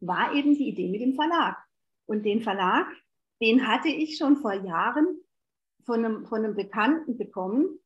war 0.00 0.32
eben 0.34 0.54
die 0.54 0.68
Idee 0.68 0.88
mit 0.88 1.00
dem 1.00 1.14
Verlag. 1.14 1.56
Und 2.06 2.24
den 2.24 2.40
Verlag, 2.40 2.86
den 3.42 3.66
hatte 3.66 3.88
ich 3.88 4.16
schon 4.16 4.36
vor 4.36 4.54
Jahren 4.54 5.20
von 5.84 6.04
einem, 6.04 6.26
von 6.26 6.44
einem 6.44 6.54
Bekannten 6.54 7.18
bekommen. 7.18 7.80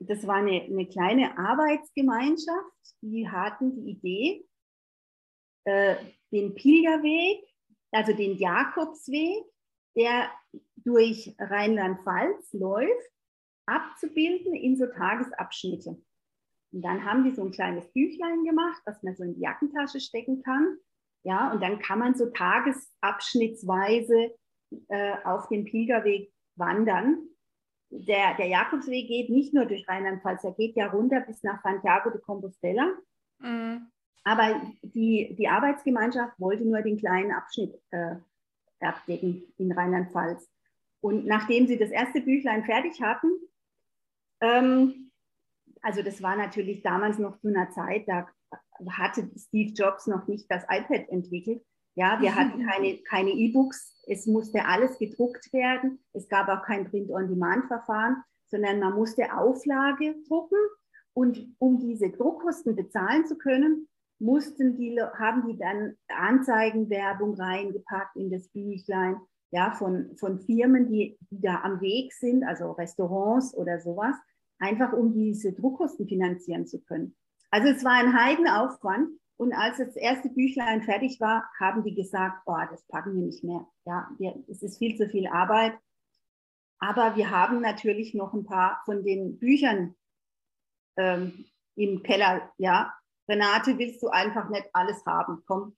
Das 0.00 0.26
war 0.26 0.36
eine, 0.36 0.62
eine 0.62 0.86
kleine 0.86 1.38
Arbeitsgemeinschaft, 1.38 2.72
die 3.00 3.28
hatten 3.28 3.74
die 3.76 3.90
Idee, 3.92 4.48
äh, 5.64 5.96
den 6.32 6.54
Pilgerweg, 6.54 7.53
also 7.94 8.12
den 8.12 8.36
Jakobsweg, 8.36 9.44
der 9.96 10.30
durch 10.76 11.34
Rheinland-Pfalz 11.38 12.52
läuft, 12.52 13.10
abzubilden 13.66 14.54
in 14.54 14.76
so 14.76 14.84
Tagesabschnitte. 14.86 15.96
Und 16.72 16.82
dann 16.82 17.04
haben 17.04 17.24
die 17.24 17.30
so 17.30 17.42
ein 17.44 17.52
kleines 17.52 17.90
Büchlein 17.92 18.44
gemacht, 18.44 18.82
was 18.84 19.02
man 19.02 19.16
so 19.16 19.22
in 19.22 19.34
die 19.34 19.40
Jackentasche 19.40 20.00
stecken 20.00 20.42
kann. 20.42 20.76
Ja, 21.22 21.50
und 21.52 21.62
dann 21.62 21.78
kann 21.78 22.00
man 22.00 22.14
so 22.14 22.26
tagesabschnittsweise 22.26 24.34
äh, 24.88 25.14
auf 25.24 25.48
dem 25.48 25.64
Pilgerweg 25.64 26.30
wandern. 26.56 27.28
Der, 27.90 28.36
der 28.36 28.48
Jakobsweg 28.48 29.06
geht 29.06 29.30
nicht 29.30 29.54
nur 29.54 29.66
durch 29.66 29.88
Rheinland-Pfalz, 29.88 30.42
er 30.44 30.52
geht 30.52 30.76
ja 30.76 30.88
runter 30.88 31.20
bis 31.20 31.42
nach 31.44 31.62
Santiago 31.62 32.10
de 32.10 32.20
Compostela. 32.20 32.92
Mhm. 33.38 33.90
Aber 34.22 34.60
die, 34.82 35.34
die 35.38 35.48
Arbeitsgemeinschaft 35.48 36.38
wollte 36.38 36.64
nur 36.64 36.80
den 36.82 36.98
kleinen 36.98 37.32
Abschnitt 37.32 37.74
äh, 37.90 38.16
abdecken 38.80 39.42
in 39.58 39.72
Rheinland-Pfalz. 39.72 40.48
Und 41.00 41.26
nachdem 41.26 41.66
sie 41.66 41.78
das 41.78 41.90
erste 41.90 42.20
Büchlein 42.20 42.64
fertig 42.64 43.02
hatten, 43.02 43.30
ähm, 44.40 45.10
also 45.82 46.02
das 46.02 46.22
war 46.22 46.36
natürlich 46.36 46.82
damals 46.82 47.18
noch 47.18 47.38
zu 47.40 47.48
einer 47.48 47.70
Zeit, 47.70 48.08
da 48.08 48.26
hatte 48.90 49.30
Steve 49.36 49.72
Jobs 49.72 50.06
noch 50.06 50.26
nicht 50.26 50.50
das 50.50 50.64
iPad 50.64 51.08
entwickelt. 51.10 51.62
Ja, 51.94 52.20
wir 52.20 52.34
hatten 52.36 52.66
keine, 52.66 52.98
keine 53.02 53.30
E-Books, 53.30 54.02
es 54.06 54.26
musste 54.26 54.64
alles 54.64 54.98
gedruckt 54.98 55.52
werden, 55.52 56.02
es 56.12 56.28
gab 56.28 56.48
auch 56.48 56.62
kein 56.62 56.88
Print-on-Demand-Verfahren, 56.88 58.22
sondern 58.48 58.80
man 58.80 58.94
musste 58.94 59.36
Auflage 59.36 60.14
drucken 60.26 60.58
und 61.12 61.54
um 61.58 61.78
diese 61.78 62.10
Druckkosten 62.10 62.76
bezahlen 62.76 63.26
zu 63.26 63.36
können, 63.36 63.88
mussten 64.24 64.76
die, 64.76 64.98
haben 65.18 65.46
die 65.46 65.58
dann 65.58 65.96
Anzeigenwerbung 66.08 67.34
reingepackt 67.34 68.16
in 68.16 68.30
das 68.30 68.48
Büchlein, 68.48 69.16
ja, 69.50 69.70
von, 69.72 70.16
von 70.16 70.40
Firmen, 70.40 70.88
die, 70.90 71.16
die 71.30 71.40
da 71.40 71.60
am 71.62 71.80
Weg 71.80 72.12
sind, 72.12 72.42
also 72.42 72.72
Restaurants 72.72 73.54
oder 73.54 73.80
sowas, 73.80 74.16
einfach 74.58 74.92
um 74.92 75.12
diese 75.12 75.52
Druckkosten 75.52 76.08
finanzieren 76.08 76.66
zu 76.66 76.80
können. 76.80 77.14
Also 77.50 77.68
es 77.68 77.84
war 77.84 77.92
ein 77.92 78.18
Heidenaufwand. 78.18 79.10
Und 79.36 79.52
als 79.52 79.78
das 79.78 79.96
erste 79.96 80.28
Büchlein 80.28 80.82
fertig 80.82 81.20
war, 81.20 81.48
haben 81.58 81.82
die 81.84 81.94
gesagt, 81.94 82.42
oh, 82.46 82.56
das 82.70 82.84
packen 82.86 83.14
wir 83.14 83.22
nicht 83.22 83.44
mehr. 83.44 83.66
Ja, 83.84 84.08
wir, 84.18 84.42
es 84.48 84.62
ist 84.62 84.78
viel 84.78 84.96
zu 84.96 85.08
viel 85.08 85.26
Arbeit. 85.26 85.74
Aber 86.78 87.16
wir 87.16 87.30
haben 87.30 87.60
natürlich 87.60 88.14
noch 88.14 88.32
ein 88.32 88.44
paar 88.44 88.80
von 88.84 89.04
den 89.04 89.38
Büchern 89.38 89.94
ähm, 90.96 91.46
im 91.74 92.02
Keller. 92.02 92.52
Ja, 92.58 92.94
Renate, 93.28 93.78
willst 93.78 94.02
du 94.02 94.08
einfach 94.08 94.48
nicht 94.50 94.68
alles 94.72 95.04
haben? 95.06 95.42
Komm. 95.46 95.76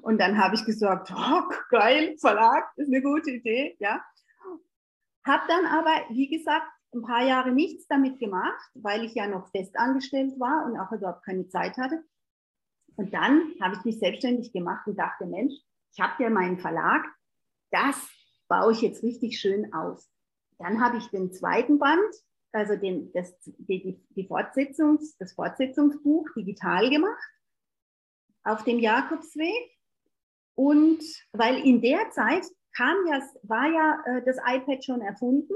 Und 0.00 0.18
dann 0.18 0.38
habe 0.38 0.54
ich 0.54 0.64
gesagt, 0.64 1.12
oh, 1.14 1.42
geil, 1.68 2.16
Verlag, 2.18 2.72
ist 2.76 2.88
eine 2.88 3.02
gute 3.02 3.30
Idee. 3.30 3.76
Ja. 3.78 4.02
Habe 5.26 5.42
dann 5.48 5.66
aber, 5.66 6.04
wie 6.10 6.28
gesagt, 6.28 6.66
ein 6.94 7.02
paar 7.02 7.24
Jahre 7.24 7.50
nichts 7.50 7.86
damit 7.88 8.18
gemacht, 8.18 8.70
weil 8.74 9.04
ich 9.04 9.14
ja 9.14 9.26
noch 9.26 9.50
festangestellt 9.50 10.38
war 10.38 10.64
und 10.64 10.78
auch 10.78 10.92
überhaupt 10.92 11.24
keine 11.24 11.48
Zeit 11.48 11.76
hatte. 11.76 12.02
Und 12.96 13.12
dann 13.12 13.54
habe 13.60 13.74
ich 13.76 13.84
mich 13.84 13.98
selbstständig 13.98 14.52
gemacht 14.52 14.86
und 14.86 14.96
dachte, 14.96 15.26
Mensch, 15.26 15.54
ich 15.92 16.00
habe 16.00 16.22
ja 16.22 16.30
meinen 16.30 16.58
Verlag, 16.58 17.04
das 17.70 17.96
baue 18.48 18.72
ich 18.72 18.82
jetzt 18.82 19.02
richtig 19.02 19.38
schön 19.38 19.72
aus. 19.72 20.08
Dann 20.58 20.80
habe 20.80 20.98
ich 20.98 21.08
den 21.08 21.32
zweiten 21.32 21.78
Band, 21.78 22.14
also 22.54 22.76
den, 22.76 23.12
das, 23.12 23.34
die, 23.44 24.00
die 24.10 24.26
Fortsetzungs, 24.26 25.16
das 25.18 25.32
Fortsetzungsbuch 25.32 26.28
digital 26.36 26.88
gemacht 26.90 27.30
auf 28.44 28.64
dem 28.64 28.78
Jakobsweg. 28.78 29.70
Und 30.56 31.02
weil 31.32 31.58
in 31.66 31.80
der 31.80 32.10
Zeit 32.10 32.44
kam 32.76 32.96
ja, 33.08 33.20
war 33.42 33.66
ja 33.66 34.02
äh, 34.06 34.24
das 34.24 34.36
iPad 34.36 34.84
schon 34.84 35.00
erfunden 35.00 35.54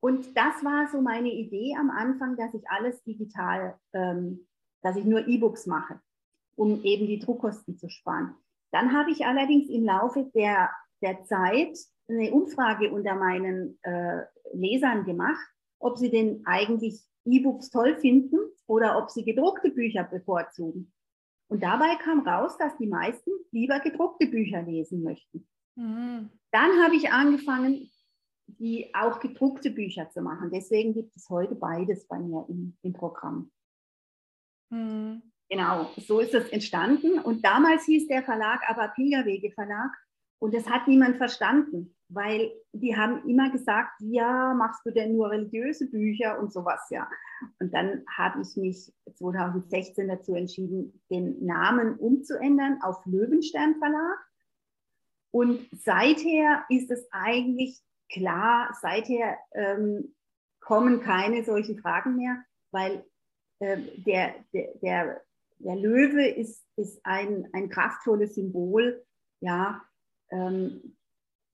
und 0.00 0.36
das 0.36 0.62
war 0.64 0.88
so 0.88 1.00
meine 1.00 1.30
Idee 1.32 1.74
am 1.78 1.90
Anfang, 1.90 2.36
dass 2.36 2.54
ich 2.54 2.68
alles 2.68 3.02
digital, 3.02 3.78
ähm, 3.92 4.46
dass 4.82 4.96
ich 4.96 5.04
nur 5.04 5.26
E-Books 5.26 5.66
mache, 5.66 6.00
um 6.56 6.82
eben 6.84 7.06
die 7.06 7.18
Druckkosten 7.18 7.76
zu 7.76 7.88
sparen. 7.88 8.34
Dann 8.70 8.92
habe 8.92 9.10
ich 9.10 9.26
allerdings 9.26 9.68
im 9.68 9.84
Laufe 9.84 10.30
der, 10.34 10.70
der 11.02 11.24
Zeit 11.24 11.76
eine 12.08 12.32
Umfrage 12.32 12.92
unter 12.92 13.14
meinen 13.14 13.78
äh, 13.82 14.22
Lesern 14.52 15.04
gemacht, 15.04 15.46
ob 15.78 15.98
sie 15.98 16.10
denn 16.10 16.42
eigentlich 16.44 17.00
E-Books 17.24 17.70
toll 17.70 17.96
finden 17.96 18.38
oder 18.66 18.98
ob 18.98 19.10
sie 19.10 19.24
gedruckte 19.24 19.70
Bücher 19.70 20.04
bevorzugen. 20.04 20.92
Und 21.48 21.62
dabei 21.62 21.96
kam 21.96 22.26
raus, 22.26 22.56
dass 22.58 22.76
die 22.76 22.86
meisten 22.86 23.30
lieber 23.50 23.80
gedruckte 23.80 24.26
Bücher 24.26 24.62
lesen 24.62 25.02
möchten. 25.02 25.48
Mhm. 25.76 26.30
Dann 26.50 26.82
habe 26.82 26.96
ich 26.96 27.10
angefangen, 27.10 27.90
die 28.46 28.94
auch 28.94 29.20
gedruckte 29.20 29.70
Bücher 29.70 30.10
zu 30.10 30.20
machen. 30.22 30.50
Deswegen 30.52 30.94
gibt 30.94 31.14
es 31.16 31.28
heute 31.28 31.54
beides 31.54 32.06
bei 32.06 32.18
mir 32.18 32.46
im, 32.48 32.76
im 32.82 32.92
Programm. 32.92 33.50
Mhm. 34.70 35.22
Genau, 35.50 35.90
so 35.96 36.20
ist 36.20 36.34
es 36.34 36.48
entstanden. 36.50 37.18
Und 37.20 37.44
damals 37.44 37.84
hieß 37.84 38.08
der 38.08 38.22
Verlag 38.22 38.60
aber 38.68 38.88
Pilgerwege 38.88 39.50
Verlag. 39.52 39.90
Und 40.40 40.54
das 40.54 40.68
hat 40.68 40.86
niemand 40.86 41.16
verstanden, 41.16 41.96
weil 42.08 42.52
die 42.72 42.96
haben 42.96 43.28
immer 43.28 43.50
gesagt, 43.50 44.00
ja, 44.00 44.54
machst 44.54 44.86
du 44.86 44.90
denn 44.90 45.16
nur 45.16 45.30
religiöse 45.30 45.86
Bücher 45.90 46.38
und 46.38 46.52
sowas, 46.52 46.80
ja. 46.90 47.08
Und 47.58 47.74
dann 47.74 48.04
habe 48.16 48.40
ich 48.42 48.56
mich 48.56 48.92
2016 49.16 50.08
dazu 50.08 50.34
entschieden, 50.34 51.02
den 51.10 51.44
Namen 51.44 51.96
umzuändern 51.98 52.80
auf 52.82 53.04
Löwenstern 53.04 53.76
Verlag. 53.78 54.18
Und 55.30 55.68
seither 55.72 56.64
ist 56.68 56.90
es 56.90 57.06
eigentlich 57.10 57.80
klar, 58.10 58.76
seither 58.80 59.36
ähm, 59.52 60.14
kommen 60.60 61.00
keine 61.00 61.44
solchen 61.44 61.78
Fragen 61.78 62.16
mehr, 62.16 62.42
weil 62.70 63.04
äh, 63.58 63.78
der, 64.06 64.34
der, 64.52 64.74
der, 64.82 65.22
der, 65.58 65.76
Löwe 65.76 66.26
ist, 66.26 66.64
ist 66.76 67.00
ein, 67.04 67.48
ein 67.52 67.68
kraftvolles 67.68 68.34
Symbol, 68.34 69.04
ja, 69.40 69.82
ähm, 70.30 70.96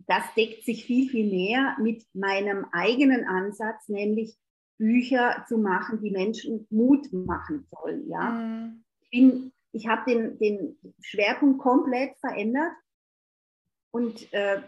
das 0.06 0.22
deckt 0.36 0.64
sich 0.64 0.84
viel, 0.84 1.08
viel 1.08 1.30
mehr 1.30 1.76
mit 1.80 2.04
meinem 2.14 2.66
eigenen 2.72 3.26
Ansatz, 3.26 3.88
nämlich 3.88 4.36
Bücher 4.76 5.44
zu 5.48 5.58
machen, 5.58 6.00
die 6.02 6.10
Menschen 6.10 6.66
Mut 6.70 7.12
machen 7.12 7.66
sollen. 7.70 8.08
Ja? 8.08 8.30
Mhm. 8.30 8.84
Ich, 9.10 9.52
ich 9.72 9.86
habe 9.88 10.10
den, 10.10 10.38
den 10.38 10.78
Schwerpunkt 11.00 11.60
komplett 11.60 12.16
verändert 12.18 12.72
und 13.90 14.32
äh, 14.32 14.60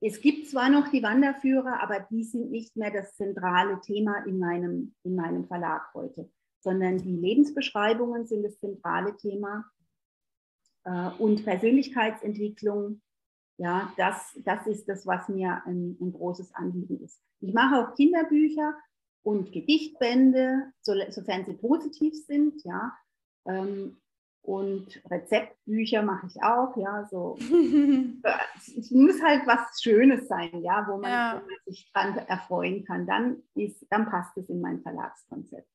es 0.00 0.20
gibt 0.20 0.48
zwar 0.48 0.68
noch 0.68 0.88
die 0.88 1.02
Wanderführer, 1.02 1.80
aber 1.82 2.00
die 2.10 2.24
sind 2.24 2.50
nicht 2.50 2.76
mehr 2.76 2.90
das 2.90 3.16
zentrale 3.16 3.80
Thema 3.80 4.24
in 4.26 4.38
meinem, 4.38 4.94
in 5.04 5.14
meinem 5.14 5.46
Verlag 5.46 5.88
heute, 5.94 6.30
sondern 6.60 6.98
die 6.98 7.16
Lebensbeschreibungen 7.16 8.26
sind 8.26 8.42
das 8.42 8.58
zentrale 8.58 9.16
Thema 9.16 9.64
äh, 10.84 11.10
und 11.18 11.44
Persönlichkeitsentwicklung. 11.44 13.00
Ja, 13.58 13.92
das, 13.96 14.38
das 14.44 14.66
ist 14.66 14.88
das, 14.88 15.06
was 15.06 15.28
mir 15.28 15.62
ein, 15.64 15.96
ein 16.00 16.12
großes 16.12 16.54
Anliegen 16.54 17.00
ist. 17.00 17.22
Ich 17.40 17.54
mache 17.54 17.76
auch 17.80 17.94
Kinderbücher 17.94 18.74
und 19.22 19.52
Gedichtbände, 19.52 20.72
so, 20.82 20.92
sofern 21.10 21.44
sie 21.46 21.54
positiv 21.54 22.14
sind. 22.26 22.62
Ja, 22.64 22.92
ähm, 23.46 23.96
und 24.46 25.02
Rezeptbücher 25.10 26.02
mache 26.02 26.28
ich 26.28 26.40
auch, 26.40 26.76
ja, 26.76 27.04
so. 27.10 27.36
es 28.78 28.90
muss 28.92 29.20
halt 29.20 29.44
was 29.44 29.82
Schönes 29.82 30.28
sein, 30.28 30.62
ja, 30.62 30.86
wo 30.88 30.98
man, 30.98 31.10
ja. 31.10 31.42
wo 31.42 31.46
man, 31.46 31.56
sich 31.64 31.90
dran 31.92 32.16
erfreuen 32.16 32.84
kann. 32.84 33.06
Dann, 33.06 33.42
ist, 33.54 33.84
dann 33.90 34.08
passt 34.08 34.36
es 34.36 34.48
in 34.48 34.60
mein 34.60 34.82
Verlagskonzept. 34.82 35.68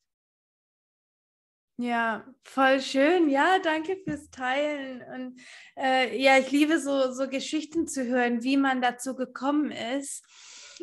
Ja, 1.82 2.24
voll 2.44 2.80
schön. 2.80 3.28
Ja, 3.28 3.58
danke 3.58 3.98
fürs 4.04 4.30
Teilen. 4.30 5.02
Und 5.16 5.42
äh, 5.76 6.16
ja, 6.16 6.38
ich 6.38 6.52
liebe 6.52 6.80
so, 6.80 7.12
so 7.12 7.28
Geschichten 7.28 7.88
zu 7.88 8.06
hören, 8.06 8.44
wie 8.44 8.56
man 8.56 8.84
dazu 8.84 9.16
gekommen 9.16 9.72
ist. 9.72 10.24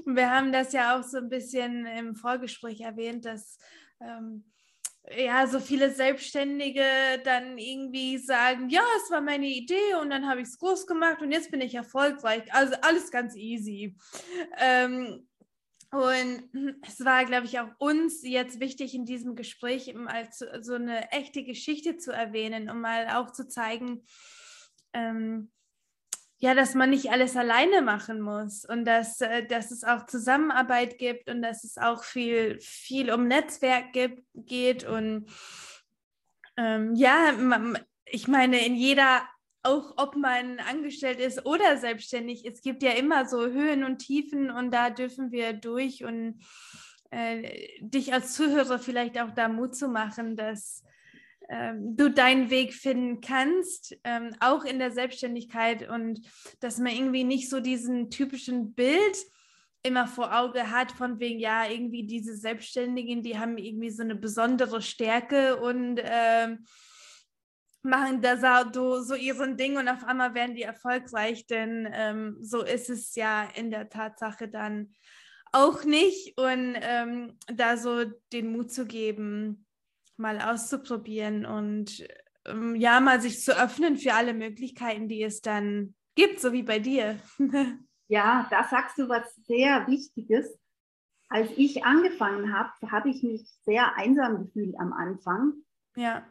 Wir 0.06 0.28
haben 0.28 0.50
das 0.50 0.72
ja 0.72 0.98
auch 0.98 1.04
so 1.04 1.18
ein 1.18 1.28
bisschen 1.28 1.86
im 1.86 2.16
Vorgespräch 2.16 2.80
erwähnt, 2.80 3.26
dass 3.26 3.58
ähm, 4.00 4.50
ja, 5.16 5.46
so 5.46 5.60
viele 5.60 5.92
Selbstständige 5.92 6.82
dann 7.22 7.58
irgendwie 7.58 8.18
sagen, 8.18 8.68
ja, 8.68 8.82
es 8.96 9.08
war 9.12 9.20
meine 9.20 9.46
Idee 9.46 9.94
und 10.02 10.10
dann 10.10 10.28
habe 10.28 10.40
ich 10.40 10.48
es 10.48 10.58
groß 10.58 10.88
gemacht 10.88 11.22
und 11.22 11.30
jetzt 11.30 11.52
bin 11.52 11.60
ich 11.60 11.76
erfolgreich. 11.76 12.42
Also 12.52 12.74
alles 12.82 13.12
ganz 13.12 13.36
easy. 13.36 13.96
Ähm, 14.58 15.27
und 15.90 16.50
es 16.86 17.04
war, 17.04 17.24
glaube 17.24 17.46
ich, 17.46 17.58
auch 17.60 17.70
uns 17.78 18.22
jetzt 18.22 18.60
wichtig 18.60 18.94
in 18.94 19.04
diesem 19.04 19.34
Gespräch 19.36 19.92
mal 19.94 20.28
so 20.60 20.74
eine 20.74 21.10
echte 21.12 21.44
Geschichte 21.44 21.96
zu 21.96 22.12
erwähnen, 22.12 22.70
um 22.70 22.80
mal 22.80 23.08
auch 23.08 23.30
zu 23.32 23.48
zeigen, 23.48 24.04
ähm, 24.92 25.50
ja, 26.40 26.54
dass 26.54 26.74
man 26.74 26.90
nicht 26.90 27.10
alles 27.10 27.36
alleine 27.36 27.82
machen 27.82 28.20
muss 28.20 28.64
und 28.64 28.84
dass, 28.84 29.20
äh, 29.20 29.44
dass 29.44 29.72
es 29.72 29.82
auch 29.82 30.06
Zusammenarbeit 30.06 30.98
gibt 30.98 31.28
und 31.28 31.42
dass 31.42 31.64
es 31.64 31.78
auch 31.78 32.04
viel, 32.04 32.60
viel 32.60 33.10
um 33.12 33.26
Netzwerk 33.26 33.92
gibt, 33.92 34.22
geht. 34.34 34.84
Und 34.84 35.28
ähm, 36.56 36.94
ja, 36.94 37.32
ich 38.04 38.28
meine, 38.28 38.64
in 38.64 38.76
jeder, 38.76 39.22
auch 39.62 39.94
ob 39.96 40.16
man 40.16 40.60
angestellt 40.60 41.20
ist 41.20 41.44
oder 41.44 41.76
selbstständig, 41.76 42.44
es 42.44 42.62
gibt 42.62 42.82
ja 42.82 42.92
immer 42.92 43.26
so 43.26 43.46
Höhen 43.46 43.84
und 43.84 43.98
Tiefen 43.98 44.50
und 44.50 44.72
da 44.72 44.90
dürfen 44.90 45.32
wir 45.32 45.52
durch 45.52 46.04
und 46.04 46.40
äh, 47.10 47.80
dich 47.80 48.12
als 48.12 48.34
Zuhörer 48.34 48.78
vielleicht 48.78 49.18
auch 49.18 49.30
da 49.30 49.48
Mut 49.48 49.74
zu 49.74 49.88
machen, 49.88 50.36
dass 50.36 50.84
ähm, 51.48 51.96
du 51.96 52.10
deinen 52.10 52.50
Weg 52.50 52.74
finden 52.74 53.20
kannst, 53.20 53.96
ähm, 54.04 54.34
auch 54.40 54.64
in 54.64 54.78
der 54.78 54.90
Selbstständigkeit 54.90 55.88
und 55.88 56.20
dass 56.60 56.78
man 56.78 56.92
irgendwie 56.92 57.24
nicht 57.24 57.48
so 57.48 57.60
diesen 57.60 58.10
typischen 58.10 58.74
Bild 58.74 59.16
immer 59.82 60.06
vor 60.06 60.36
Auge 60.36 60.70
hat, 60.70 60.92
von 60.92 61.18
wegen, 61.20 61.38
ja, 61.38 61.68
irgendwie 61.68 62.06
diese 62.06 62.36
Selbstständigen, 62.36 63.22
die 63.22 63.38
haben 63.38 63.56
irgendwie 63.56 63.90
so 63.90 64.02
eine 64.02 64.16
besondere 64.16 64.82
Stärke 64.82 65.56
und 65.56 66.00
ähm, 66.04 66.66
machen 67.82 68.20
da 68.20 68.36
so, 68.72 69.00
so 69.00 69.14
ihren 69.14 69.56
Ding 69.56 69.76
und 69.76 69.88
auf 69.88 70.04
einmal 70.04 70.34
werden 70.34 70.54
die 70.54 70.62
erfolgreich, 70.62 71.46
denn 71.46 71.88
ähm, 71.92 72.36
so 72.40 72.62
ist 72.62 72.90
es 72.90 73.14
ja 73.14 73.48
in 73.54 73.70
der 73.70 73.88
Tatsache 73.88 74.48
dann 74.48 74.94
auch 75.52 75.84
nicht 75.84 76.38
und 76.38 76.76
ähm, 76.80 77.38
da 77.46 77.76
so 77.76 78.04
den 78.32 78.52
Mut 78.52 78.72
zu 78.72 78.86
geben, 78.86 79.66
mal 80.16 80.40
auszuprobieren 80.40 81.46
und 81.46 82.06
ähm, 82.46 82.74
ja, 82.76 83.00
mal 83.00 83.20
sich 83.20 83.42
zu 83.42 83.56
öffnen 83.56 83.96
für 83.96 84.14
alle 84.14 84.34
Möglichkeiten, 84.34 85.08
die 85.08 85.22
es 85.22 85.40
dann 85.40 85.94
gibt, 86.14 86.40
so 86.40 86.52
wie 86.52 86.62
bei 86.62 86.78
dir. 86.78 87.18
ja, 88.08 88.46
da 88.50 88.64
sagst 88.64 88.98
du 88.98 89.08
was 89.08 89.34
sehr 89.46 89.86
Wichtiges. 89.86 90.58
Als 91.30 91.50
ich 91.56 91.84
angefangen 91.84 92.54
habe, 92.54 92.70
habe 92.90 93.10
ich 93.10 93.22
mich 93.22 93.46
sehr 93.64 93.94
einsam 93.96 94.44
gefühlt 94.44 94.78
am 94.78 94.92
Anfang. 94.92 95.52
Ja. 95.94 96.26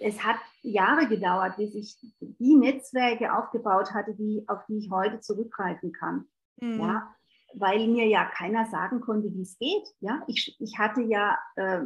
Es 0.00 0.22
hat 0.22 0.36
Jahre 0.62 1.08
gedauert, 1.08 1.56
bis 1.56 1.74
ich 1.74 1.96
die 2.20 2.56
Netzwerke 2.56 3.34
aufgebaut 3.34 3.92
hatte, 3.92 4.14
die, 4.14 4.44
auf 4.46 4.64
die 4.66 4.78
ich 4.78 4.90
heute 4.90 5.20
zurückgreifen 5.20 5.92
kann. 5.92 6.26
Mhm. 6.60 6.80
Ja, 6.80 7.14
weil 7.54 7.86
mir 7.88 8.06
ja 8.06 8.24
keiner 8.24 8.66
sagen 8.66 9.00
konnte, 9.00 9.32
wie 9.32 9.42
es 9.42 9.58
geht. 9.58 9.86
Ja, 10.00 10.22
ich, 10.26 10.56
ich 10.60 10.78
hatte 10.78 11.02
ja 11.02 11.38
äh, 11.56 11.82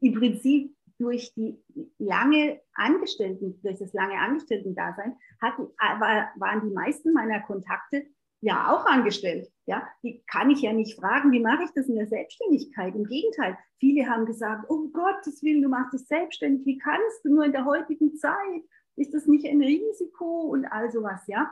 im 0.00 0.14
Prinzip 0.14 0.74
durch 0.98 1.32
die 1.34 1.62
lange 1.98 2.60
Angestellten, 2.74 3.60
durch 3.62 3.78
das 3.78 3.92
lange 3.92 4.18
Angestellten-Dasein, 4.18 5.16
hatten, 5.40 5.68
war, 5.78 6.30
waren 6.36 6.68
die 6.68 6.74
meisten 6.74 7.12
meiner 7.12 7.40
Kontakte 7.40 8.06
ja 8.44 8.70
auch 8.70 8.84
angestellt. 8.84 9.50
Ja, 9.66 9.88
die 10.02 10.22
kann 10.26 10.50
ich 10.50 10.60
ja 10.60 10.72
nicht 10.72 10.98
fragen, 11.00 11.32
wie 11.32 11.40
mache 11.40 11.64
ich 11.64 11.70
das 11.74 11.88
in 11.88 11.96
der 11.96 12.06
Selbstständigkeit? 12.06 12.94
Im 12.94 13.06
Gegenteil, 13.06 13.56
viele 13.78 14.06
haben 14.06 14.26
gesagt, 14.26 14.66
oh 14.68 14.88
Gottes 14.88 15.42
Willen, 15.42 15.62
du 15.62 15.70
machst 15.70 15.94
dich 15.94 16.06
selbstständig, 16.06 16.66
wie 16.66 16.78
kannst 16.78 17.24
du 17.24 17.34
nur 17.34 17.44
in 17.46 17.52
der 17.52 17.64
heutigen 17.64 18.14
Zeit? 18.16 18.62
Ist 18.96 19.14
das 19.14 19.26
nicht 19.26 19.46
ein 19.46 19.62
Risiko 19.62 20.42
und 20.42 20.66
all 20.66 20.90
sowas, 20.90 21.26
ja? 21.26 21.50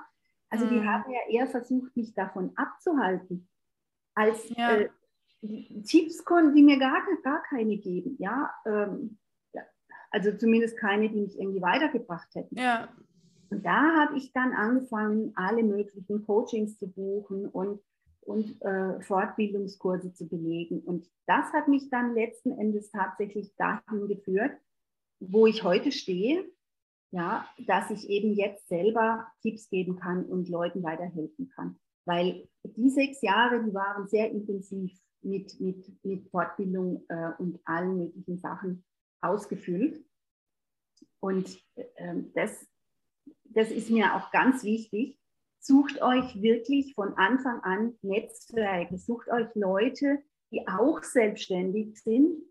Also 0.51 0.67
die 0.67 0.81
mhm. 0.81 0.87
haben 0.87 1.11
ja 1.11 1.21
eher 1.31 1.47
versucht, 1.47 1.97
mich 1.97 2.13
davon 2.13 2.53
abzuhalten, 2.57 3.49
als 4.15 4.51
ja. 4.51 4.77
äh, 4.77 4.91
Tipps 5.85 6.23
konnten 6.27 6.55
die 6.55 6.63
mir 6.63 6.79
gar, 6.79 7.03
gar 7.23 7.43
keine 7.45 7.79
geben. 7.79 8.17
Ja? 8.19 8.53
Ähm, 8.67 9.19
ja, 9.55 9.63
also 10.11 10.37
zumindest 10.37 10.77
keine, 10.77 11.09
die 11.09 11.23
mich 11.23 11.41
irgendwie 11.41 11.63
weitergebracht 11.63 12.29
hätten. 12.35 12.55
Ja. 12.55 12.91
Und 13.53 13.65
da 13.65 14.01
habe 14.01 14.17
ich 14.17 14.33
dann 14.33 14.53
angefangen, 14.53 15.33
alle 15.37 15.63
möglichen 15.63 16.25
Coachings 16.25 16.79
zu 16.79 16.89
buchen 16.89 17.49
und, 17.49 17.81
und 18.21 18.61
äh, 18.63 19.01
Fortbildungskurse 19.01 20.13
zu 20.13 20.29
belegen. 20.29 20.81
Und 20.81 21.07
das 21.27 21.53
hat 21.53 21.69
mich 21.69 21.91
dann 21.91 22.15
letzten 22.15 22.53
Endes 22.53 22.91
tatsächlich 22.91 23.55
dahin 23.57 24.09
geführt, 24.09 24.53
wo 25.21 25.47
ich 25.47 25.63
heute 25.63 25.93
stehe 25.93 26.45
ja, 27.13 27.47
dass 27.67 27.91
ich 27.91 28.09
eben 28.09 28.33
jetzt 28.33 28.69
selber 28.69 29.27
Tipps 29.43 29.69
geben 29.69 29.97
kann 29.97 30.25
und 30.25 30.49
Leuten 30.49 30.83
weiterhelfen 30.83 31.51
kann. 31.51 31.79
Weil 32.07 32.49
die 32.65 32.91
sechs 32.91 33.21
Jahre, 33.21 33.63
die 33.63 33.75
waren 33.75 34.09
sehr 34.09 34.31
intensiv 34.31 34.99
mit, 35.21 35.61
mit, 35.61 36.05
mit 36.05 36.27
Fortbildung 36.31 37.05
äh, 37.09 37.33
und 37.39 37.61
allen 37.65 37.99
möglichen 37.99 38.39
Sachen 38.39 38.85
ausgefüllt. 39.21 40.05
Und 41.21 41.63
äh, 41.77 42.23
das, 42.35 42.67
das 43.55 43.71
ist 43.71 43.91
mir 43.91 44.15
auch 44.15 44.31
ganz 44.31 44.65
wichtig. 44.65 45.19
Sucht 45.59 46.03
euch 46.03 46.41
wirklich 46.41 46.95
von 46.95 47.17
Anfang 47.17 47.61
an 47.61 47.97
Netzwerke, 48.03 48.99
sucht 48.99 49.29
euch 49.29 49.49
Leute, 49.55 50.23
die 50.51 50.67
auch 50.67 51.03
selbstständig 51.03 52.03
sind, 52.03 52.43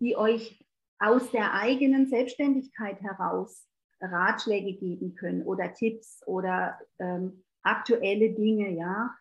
die 0.00 0.16
euch 0.16 0.64
aus 0.98 1.30
der 1.30 1.54
eigenen 1.54 2.08
Selbstständigkeit 2.08 3.00
heraus 3.02 3.66
Ratschläge 4.00 4.74
geben 4.74 5.14
können 5.14 5.42
oder 5.42 5.72
Tipps 5.72 6.20
oder 6.26 6.78
ähm, 6.98 7.44
aktuelle 7.62 8.32
Dinge 8.32 8.70
ja, 8.70 9.14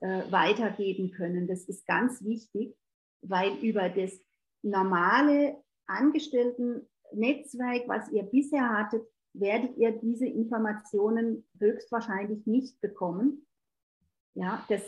äh, 0.00 0.30
weitergeben 0.30 1.12
können. 1.12 1.46
Das 1.46 1.64
ist 1.64 1.86
ganz 1.86 2.22
wichtig, 2.22 2.76
weil 3.22 3.56
über 3.58 3.88
das 3.88 4.20
normale 4.62 5.62
Angestellten-Netzwerk, 5.86 7.88
was 7.88 8.08
ihr 8.10 8.24
bisher 8.24 8.68
hattet, 8.70 9.06
werdet 9.34 9.76
ihr 9.76 9.92
diese 9.92 10.26
Informationen 10.26 11.44
höchstwahrscheinlich 11.58 12.46
nicht 12.46 12.80
bekommen. 12.80 13.46
Ja, 14.34 14.64
das, 14.68 14.82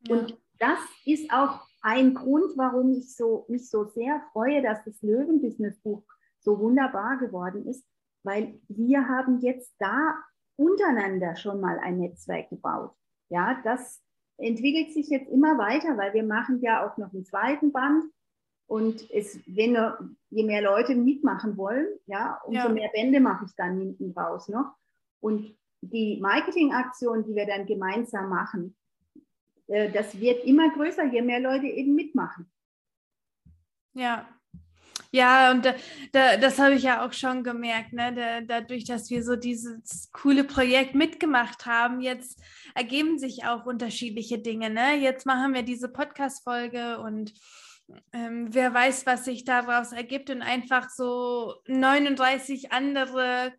ja. 0.00 0.16
Und 0.16 0.38
das 0.58 0.78
ist 1.04 1.32
auch 1.32 1.60
ein 1.82 2.14
Grund, 2.14 2.56
warum 2.56 2.92
ich 2.92 3.14
so, 3.14 3.46
mich 3.48 3.70
so 3.70 3.84
sehr 3.84 4.22
freue, 4.32 4.62
dass 4.62 4.84
das 4.84 5.00
Löwen-Business-Buch 5.02 6.02
so 6.40 6.58
wunderbar 6.58 7.18
geworden 7.18 7.66
ist, 7.66 7.84
weil 8.22 8.60
wir 8.68 9.08
haben 9.08 9.40
jetzt 9.40 9.74
da 9.78 10.14
untereinander 10.56 11.36
schon 11.36 11.60
mal 11.60 11.78
ein 11.78 11.98
Netzwerk 11.98 12.50
gebaut. 12.50 12.92
Ja, 13.28 13.60
das 13.62 14.02
entwickelt 14.38 14.92
sich 14.92 15.08
jetzt 15.08 15.30
immer 15.30 15.58
weiter, 15.58 15.96
weil 15.96 16.14
wir 16.14 16.24
machen 16.24 16.60
ja 16.60 16.86
auch 16.86 16.96
noch 16.96 17.12
einen 17.12 17.24
zweiten 17.24 17.72
Band. 17.72 18.04
Und 18.68 19.10
es, 19.10 19.40
wenn 19.46 19.76
je 20.30 20.44
mehr 20.44 20.62
Leute 20.62 20.94
mitmachen 20.94 21.56
wollen, 21.56 21.88
ja, 22.06 22.38
umso 22.44 22.60
ja. 22.60 22.68
mehr 22.68 22.90
Bände 22.92 23.18
mache 23.18 23.46
ich 23.46 23.52
dann 23.56 23.78
hinten 23.78 24.12
raus 24.12 24.48
noch. 24.48 24.74
Und 25.20 25.56
die 25.80 26.18
Marketingaktion, 26.20 27.24
die 27.24 27.34
wir 27.34 27.46
dann 27.46 27.64
gemeinsam 27.64 28.28
machen, 28.28 28.76
äh, 29.68 29.90
das 29.90 30.20
wird 30.20 30.44
immer 30.44 30.70
größer, 30.70 31.04
je 31.06 31.22
mehr 31.22 31.40
Leute 31.40 31.66
eben 31.66 31.94
mitmachen. 31.94 32.50
Ja, 33.94 34.28
ja, 35.10 35.50
und 35.50 35.64
da, 35.64 35.74
da, 36.12 36.36
das 36.36 36.58
habe 36.58 36.74
ich 36.74 36.82
ja 36.82 37.06
auch 37.06 37.14
schon 37.14 37.42
gemerkt, 37.42 37.94
ne? 37.94 38.12
Da, 38.14 38.40
dadurch, 38.42 38.84
dass 38.84 39.08
wir 39.08 39.24
so 39.24 39.36
dieses 39.36 40.10
coole 40.12 40.44
Projekt 40.44 40.94
mitgemacht 40.94 41.64
haben, 41.64 42.02
jetzt 42.02 42.42
ergeben 42.74 43.18
sich 43.18 43.46
auch 43.46 43.64
unterschiedliche 43.64 44.38
Dinge. 44.38 44.68
Ne? 44.68 44.96
Jetzt 44.96 45.24
machen 45.24 45.54
wir 45.54 45.62
diese 45.62 45.88
Podcast-Folge 45.88 46.98
und 46.98 47.32
ähm, 48.12 48.48
wer 48.54 48.72
weiß, 48.74 49.06
was 49.06 49.24
sich 49.24 49.44
daraus 49.44 49.92
ergibt 49.92 50.30
und 50.30 50.42
einfach 50.42 50.90
so 50.90 51.54
39 51.66 52.72
andere 52.72 53.52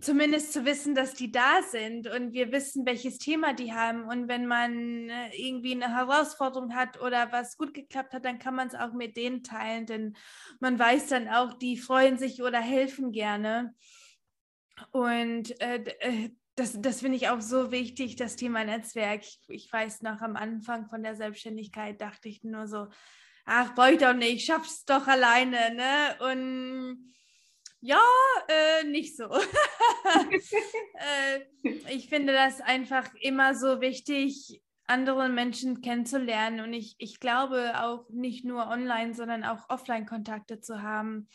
zumindest 0.00 0.52
zu 0.52 0.64
wissen, 0.64 0.94
dass 0.94 1.14
die 1.14 1.32
da 1.32 1.62
sind 1.62 2.06
und 2.06 2.32
wir 2.32 2.52
wissen, 2.52 2.86
welches 2.86 3.18
Thema 3.18 3.54
die 3.54 3.72
haben. 3.72 4.04
Und 4.04 4.28
wenn 4.28 4.46
man 4.46 5.08
äh, 5.08 5.30
irgendwie 5.36 5.72
eine 5.72 5.94
Herausforderung 5.94 6.74
hat 6.74 7.00
oder 7.00 7.32
was 7.32 7.56
gut 7.56 7.74
geklappt 7.74 8.12
hat, 8.14 8.24
dann 8.24 8.38
kann 8.38 8.54
man 8.54 8.68
es 8.68 8.74
auch 8.74 8.92
mit 8.92 9.16
denen 9.16 9.42
teilen, 9.42 9.86
denn 9.86 10.16
man 10.60 10.78
weiß 10.78 11.08
dann 11.08 11.28
auch, 11.28 11.54
die 11.54 11.76
freuen 11.76 12.18
sich 12.18 12.42
oder 12.42 12.60
helfen 12.60 13.12
gerne. 13.12 13.74
Und 14.92 15.60
äh, 15.60 15.82
äh 16.00 16.30
das, 16.56 16.80
das 16.80 17.00
finde 17.00 17.16
ich 17.16 17.28
auch 17.28 17.40
so 17.40 17.70
wichtig, 17.70 18.16
das 18.16 18.36
Thema 18.36 18.64
Netzwerk. 18.64 19.22
Ich, 19.22 19.40
ich 19.48 19.72
weiß 19.72 20.02
noch 20.02 20.20
am 20.20 20.36
Anfang 20.36 20.88
von 20.88 21.02
der 21.02 21.14
Selbstständigkeit 21.14 22.00
dachte 22.00 22.28
ich 22.28 22.42
nur 22.42 22.66
so, 22.66 22.88
ach, 23.44 23.74
brauche 23.74 23.92
ich 23.92 23.98
doch 23.98 24.14
nicht, 24.14 24.36
ich 24.36 24.44
schaff's 24.44 24.84
doch 24.84 25.06
alleine, 25.06 25.74
ne? 25.74 26.16
Und 26.20 27.14
ja, 27.80 28.02
äh, 28.48 28.84
nicht 28.84 29.16
so. 29.16 29.24
äh, 29.32 29.38
ich 31.88 32.08
finde 32.08 32.34
das 32.34 32.60
einfach 32.60 33.08
immer 33.20 33.54
so 33.54 33.80
wichtig, 33.80 34.60
andere 34.86 35.28
Menschen 35.28 35.80
kennenzulernen 35.80 36.60
und 36.60 36.72
ich, 36.72 36.96
ich 36.98 37.20
glaube 37.20 37.80
auch 37.80 38.08
nicht 38.10 38.44
nur 38.44 38.66
online, 38.66 39.14
sondern 39.14 39.44
auch 39.44 39.70
Offline-Kontakte 39.70 40.60
zu 40.60 40.82
haben. 40.82 41.28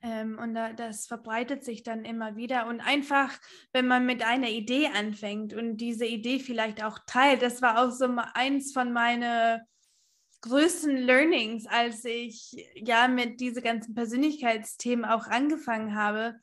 Ähm, 0.00 0.38
und 0.38 0.54
da, 0.54 0.72
das 0.72 1.06
verbreitet 1.06 1.64
sich 1.64 1.82
dann 1.82 2.04
immer 2.04 2.36
wieder. 2.36 2.66
Und 2.66 2.80
einfach, 2.80 3.36
wenn 3.72 3.86
man 3.86 4.06
mit 4.06 4.22
einer 4.22 4.48
Idee 4.48 4.88
anfängt 4.88 5.54
und 5.54 5.78
diese 5.78 6.06
Idee 6.06 6.38
vielleicht 6.38 6.82
auch 6.84 6.98
teilt, 7.06 7.42
das 7.42 7.62
war 7.62 7.82
auch 7.82 7.90
so 7.90 8.06
eins 8.34 8.72
von 8.72 8.92
meinen 8.92 9.60
größten 10.42 10.96
Learnings, 10.96 11.66
als 11.66 12.04
ich 12.04 12.52
ja 12.76 13.08
mit 13.08 13.40
diesen 13.40 13.62
ganzen 13.62 13.94
Persönlichkeitsthemen 13.94 15.04
auch 15.04 15.26
angefangen 15.26 15.96
habe, 15.96 16.36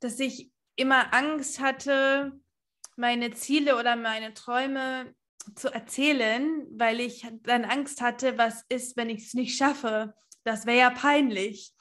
dass 0.00 0.18
ich 0.18 0.50
immer 0.74 1.14
Angst 1.14 1.60
hatte, 1.60 2.32
meine 2.96 3.30
Ziele 3.30 3.78
oder 3.78 3.94
meine 3.94 4.34
Träume 4.34 5.14
zu 5.54 5.72
erzählen, 5.72 6.66
weil 6.72 7.00
ich 7.00 7.26
dann 7.44 7.64
Angst 7.64 8.00
hatte, 8.00 8.36
was 8.38 8.64
ist, 8.68 8.96
wenn 8.96 9.08
ich 9.08 9.26
es 9.26 9.34
nicht 9.34 9.56
schaffe. 9.56 10.14
Das 10.44 10.66
wäre 10.66 10.78
ja 10.78 10.90
peinlich. 10.90 11.72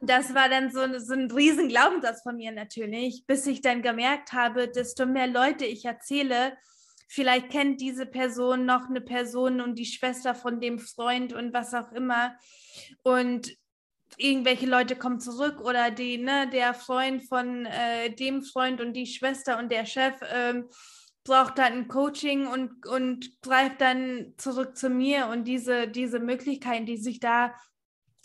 Das 0.00 0.34
war 0.34 0.48
dann 0.48 0.70
so, 0.70 0.80
so 0.98 1.14
ein 1.14 1.30
riesen 1.30 1.68
Glaubenssatz 1.68 2.22
von 2.22 2.36
mir 2.36 2.52
natürlich, 2.52 3.24
bis 3.26 3.46
ich 3.46 3.60
dann 3.60 3.82
gemerkt 3.82 4.32
habe, 4.32 4.68
desto 4.68 5.06
mehr 5.06 5.26
Leute 5.26 5.64
ich 5.64 5.84
erzähle, 5.84 6.56
vielleicht 7.08 7.50
kennt 7.50 7.80
diese 7.80 8.06
Person 8.06 8.66
noch 8.66 8.88
eine 8.88 9.00
Person 9.00 9.60
und 9.60 9.78
die 9.78 9.86
Schwester 9.86 10.34
von 10.34 10.60
dem 10.60 10.78
Freund 10.78 11.32
und 11.32 11.52
was 11.52 11.74
auch 11.74 11.92
immer. 11.92 12.36
Und 13.02 13.52
irgendwelche 14.16 14.66
Leute 14.66 14.96
kommen 14.96 15.20
zurück 15.20 15.60
oder 15.60 15.90
die, 15.90 16.18
ne, 16.18 16.48
der 16.52 16.74
Freund 16.74 17.24
von 17.24 17.66
äh, 17.66 18.14
dem 18.14 18.42
Freund 18.42 18.80
und 18.80 18.92
die 18.92 19.06
Schwester 19.06 19.58
und 19.58 19.70
der 19.72 19.86
Chef 19.86 20.14
ähm, 20.32 20.68
braucht 21.24 21.58
dann 21.58 21.72
ein 21.72 21.88
Coaching 21.88 22.46
und, 22.46 22.86
und 22.86 23.42
greift 23.42 23.80
dann 23.80 24.34
zurück 24.36 24.76
zu 24.76 24.88
mir 24.88 25.26
und 25.28 25.44
diese, 25.44 25.88
diese 25.88 26.18
Möglichkeiten, 26.18 26.86
die 26.86 26.96
sich 26.96 27.20
da 27.20 27.54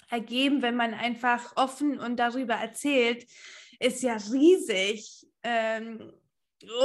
ergeben, 0.09 0.61
wenn 0.61 0.75
man 0.75 0.93
einfach 0.93 1.55
offen 1.55 1.99
und 1.99 2.17
darüber 2.17 2.55
erzählt, 2.55 3.25
ist 3.79 4.03
ja 4.03 4.17
riesig. 4.31 5.27
Ähm, 5.43 6.11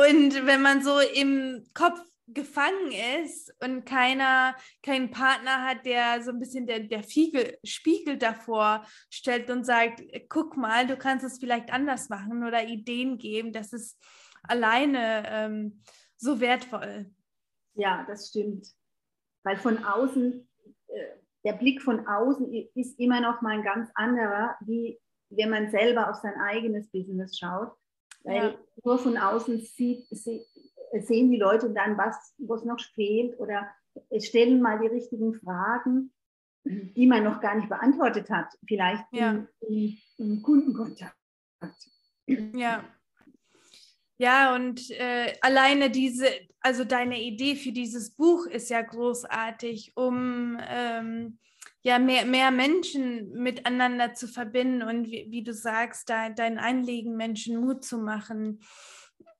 und 0.04 0.46
wenn 0.46 0.62
man 0.62 0.82
so 0.82 0.98
im 0.98 1.64
Kopf 1.74 2.00
gefangen 2.32 2.92
ist 3.22 3.52
und 3.62 3.84
keiner, 3.84 4.54
keinen 4.82 5.10
Partner 5.10 5.64
hat, 5.64 5.84
der 5.84 6.22
so 6.22 6.30
ein 6.30 6.38
bisschen 6.38 6.66
der, 6.66 6.80
der 6.80 7.02
Fiegel, 7.02 7.58
Spiegel 7.64 8.18
davor 8.18 8.84
stellt 9.10 9.50
und 9.50 9.64
sagt, 9.64 10.02
guck 10.28 10.56
mal, 10.56 10.86
du 10.86 10.96
kannst 10.96 11.24
es 11.24 11.38
vielleicht 11.38 11.72
anders 11.72 12.08
machen 12.08 12.44
oder 12.44 12.64
Ideen 12.66 13.18
geben, 13.18 13.52
das 13.52 13.72
ist 13.72 13.98
alleine 14.42 15.24
ähm, 15.26 15.82
so 16.16 16.40
wertvoll. 16.40 17.10
Ja, 17.74 18.04
das 18.06 18.28
stimmt. 18.28 18.68
Weil 19.42 19.56
von 19.56 19.84
außen, 19.84 20.48
der 21.44 21.54
Blick 21.54 21.82
von 21.82 22.06
außen 22.06 22.52
ist 22.74 22.98
immer 22.98 23.20
noch 23.20 23.40
mal 23.40 23.58
ein 23.58 23.64
ganz 23.64 23.90
anderer, 23.94 24.56
wie 24.60 24.98
wenn 25.30 25.50
man 25.50 25.70
selber 25.70 26.10
auf 26.10 26.16
sein 26.16 26.34
eigenes 26.40 26.90
Business 26.90 27.38
schaut. 27.38 27.72
Weil 28.24 28.50
ja. 28.50 28.58
nur 28.84 28.98
von 28.98 29.16
außen 29.16 29.60
sieht, 29.60 30.06
sieht, 30.10 30.42
sehen 30.92 31.30
die 31.30 31.38
Leute 31.38 31.70
dann, 31.70 31.96
was, 31.96 32.34
was 32.38 32.64
noch 32.64 32.80
fehlt 32.94 33.38
oder 33.38 33.66
stellen 34.18 34.60
mal 34.60 34.78
die 34.80 34.88
richtigen 34.88 35.34
Fragen, 35.34 36.12
die 36.64 37.06
man 37.06 37.24
noch 37.24 37.40
gar 37.40 37.54
nicht 37.54 37.68
beantwortet 37.68 38.28
hat, 38.28 38.48
vielleicht 38.66 39.04
ja. 39.12 39.30
im, 39.30 39.48
im, 39.60 39.98
im 40.18 40.42
Kundenkontakt. 40.42 41.16
Ja. 42.26 42.84
Ja, 44.20 44.54
und 44.54 44.90
äh, 44.90 45.32
alleine 45.40 45.88
diese, 45.88 46.26
also 46.60 46.84
deine 46.84 47.22
Idee 47.22 47.56
für 47.56 47.72
dieses 47.72 48.10
Buch 48.10 48.44
ist 48.44 48.68
ja 48.68 48.82
großartig, 48.82 49.92
um 49.96 50.58
ähm, 50.68 51.38
ja 51.80 51.98
mehr, 51.98 52.26
mehr 52.26 52.50
Menschen 52.50 53.32
miteinander 53.32 54.12
zu 54.12 54.28
verbinden 54.28 54.82
und 54.82 55.06
wie, 55.06 55.28
wie 55.30 55.42
du 55.42 55.54
sagst, 55.54 56.10
da, 56.10 56.28
dein 56.28 56.58
Einlegen 56.58 57.16
Menschen 57.16 57.56
Mut 57.62 57.82
zu 57.82 57.96
machen. 57.96 58.60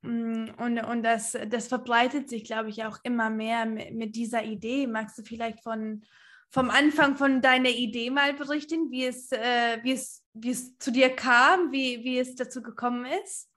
Mm, 0.00 0.46
und, 0.56 0.78
und 0.78 1.02
das, 1.02 1.36
das 1.50 1.68
verbreitet 1.68 2.30
sich, 2.30 2.44
glaube 2.44 2.70
ich, 2.70 2.82
auch 2.86 3.00
immer 3.02 3.28
mehr 3.28 3.66
mit, 3.66 3.92
mit, 3.92 4.16
dieser 4.16 4.44
Idee. 4.44 4.86
Magst 4.86 5.18
du 5.18 5.22
vielleicht 5.22 5.62
von, 5.62 6.06
vom 6.48 6.70
Anfang 6.70 7.18
von 7.18 7.42
deiner 7.42 7.68
Idee 7.68 8.08
mal 8.08 8.32
berichten, 8.32 8.90
wie 8.90 9.04
es, 9.04 9.30
äh, 9.30 9.78
wie 9.82 9.92
es, 9.92 10.24
wie 10.32 10.52
es 10.52 10.78
zu 10.78 10.90
dir 10.90 11.10
kam, 11.10 11.70
wie, 11.70 12.02
wie 12.02 12.18
es 12.18 12.34
dazu 12.34 12.62
gekommen 12.62 13.04
ist? 13.22 13.49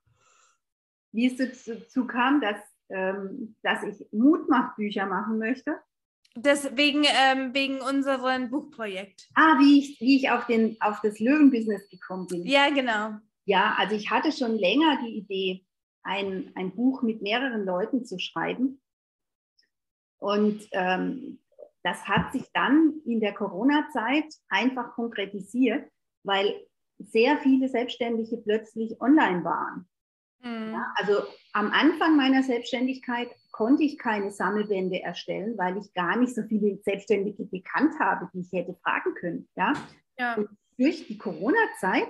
Wie 1.14 1.28
es 1.28 1.66
dazu 1.66 2.06
kam, 2.06 2.42
dass, 2.42 2.58
ähm, 2.90 3.56
dass 3.62 3.84
ich 3.84 4.06
Mutmachbücher 4.12 5.06
machen 5.06 5.38
möchte? 5.38 5.78
Das 6.36 6.76
wegen, 6.76 7.04
ähm, 7.04 7.54
wegen 7.54 7.80
unserem 7.80 8.50
Buchprojekt. 8.50 9.30
Ah, 9.36 9.60
wie 9.60 9.80
ich, 9.80 10.02
wie 10.02 10.18
ich 10.18 10.32
auf, 10.32 10.48
den, 10.48 10.76
auf 10.82 11.00
das 11.02 11.20
Löwenbusiness 11.20 11.88
gekommen 11.90 12.26
bin. 12.28 12.46
Ja, 12.46 12.70
genau. 12.70 13.20
Ja, 13.46 13.76
also 13.78 13.96
ich 13.96 14.10
hatte 14.10 14.32
schon 14.32 14.58
länger 14.58 15.00
die 15.06 15.18
Idee, 15.18 15.66
ein, 16.02 16.52
ein 16.56 16.76
Buch 16.76 17.04
mit 17.04 17.22
mehreren 17.22 17.66
Leuten 17.66 18.04
zu 18.04 18.18
schreiben. 18.18 18.82
Und 20.18 20.68
ähm, 20.72 21.40
das 21.84 22.08
hat 22.08 22.32
sich 22.32 22.46
dann 22.54 23.02
in 23.06 23.20
der 23.20 23.34
Corona-Zeit 23.34 24.34
einfach 24.50 24.94
konkretisiert, 24.94 25.88
weil 26.24 26.66
sehr 26.98 27.38
viele 27.40 27.70
Selbstständige 27.70 28.38
plötzlich 28.38 29.00
online 29.02 29.44
waren. 29.44 29.88
Mhm. 30.44 30.74
Ja, 30.74 30.94
also 30.96 31.24
am 31.54 31.72
Anfang 31.72 32.18
meiner 32.18 32.44
Selbstständigkeit 32.44 33.30
konnte 33.52 33.84
ich 33.84 33.98
keine 33.98 34.32
Sammelbände 34.32 35.02
erstellen, 35.02 35.58
weil 35.58 35.78
ich 35.78 35.94
gar 35.94 36.18
nicht 36.18 36.36
so 36.36 36.44
viele 36.44 36.78
Selbstständige 36.84 37.46
gekannt 37.46 38.00
habe, 38.00 38.30
die 38.34 38.42
ich 38.42 38.52
hätte 38.52 38.76
fragen 38.84 39.14
können. 39.16 39.48
Ja? 39.56 39.74
ja. 40.18 40.38
durch 40.78 41.08
die 41.08 41.18
Corona-Zeit 41.18 42.10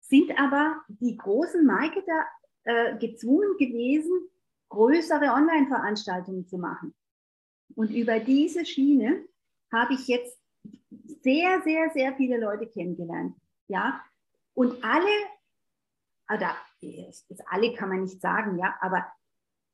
sind 0.00 0.38
aber 0.38 0.82
die 0.88 1.16
großen 1.16 1.64
Marketer 1.64 2.26
äh, 2.64 2.96
gezwungen 2.98 3.56
gewesen, 3.58 4.28
größere 4.70 5.26
Online-Veranstaltungen 5.32 6.46
zu 6.46 6.58
machen. 6.58 6.94
Und 7.74 7.90
über 7.90 8.18
diese 8.18 8.64
Schiene 8.64 9.24
habe 9.72 9.94
ich 9.94 10.08
jetzt 10.08 10.38
sehr, 11.22 11.60
sehr, 11.62 11.90
sehr 11.90 12.14
viele 12.16 12.38
Leute 12.38 12.66
kennengelernt. 12.66 13.36
Ja, 13.68 14.02
und 14.54 14.82
alle, 14.82 15.10
oder 16.34 16.56
alle 17.46 17.74
kann 17.74 17.88
man 17.88 18.02
nicht 18.02 18.20
sagen, 18.20 18.58
ja, 18.58 18.74
aber 18.80 19.06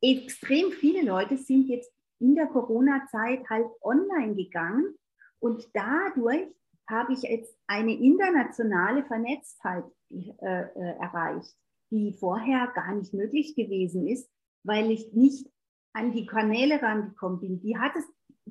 extrem 0.00 0.72
viele 0.72 1.02
Leute 1.02 1.36
sind 1.36 1.68
jetzt 1.68 1.92
in 2.20 2.34
der 2.34 2.46
Corona-Zeit 2.46 3.48
halt 3.48 3.66
online 3.82 4.34
gegangen 4.34 4.96
und 5.40 5.68
dadurch 5.74 6.54
habe 6.88 7.12
ich 7.12 7.22
jetzt 7.22 7.56
eine 7.66 7.94
internationale 7.94 9.04
Vernetztheit 9.04 9.84
äh, 10.10 10.62
äh, 10.62 10.98
erreicht 11.00 11.54
die 11.94 12.12
vorher 12.12 12.72
gar 12.74 12.94
nicht 12.94 13.14
möglich 13.14 13.54
gewesen 13.54 14.06
ist, 14.08 14.28
weil 14.64 14.90
ich 14.90 15.12
nicht 15.12 15.48
an 15.92 16.12
die 16.12 16.26
Kanäle 16.26 16.82
rangekommen 16.82 17.40
bin. 17.40 17.60
Die 17.60 17.78
hat 17.78 17.92
es 17.96 18.04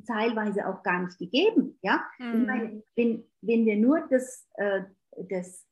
teilweise 0.06 0.68
auch 0.68 0.82
gar 0.82 1.04
nicht 1.04 1.18
gegeben. 1.18 1.78
Ja? 1.82 2.04
Mhm. 2.20 2.46
Meine, 2.46 2.84
wenn, 2.96 3.26
wenn 3.42 3.66
wir 3.66 3.76
nur 3.78 4.08
das, 4.10 4.48
äh, 4.54 4.84
das 5.30 5.66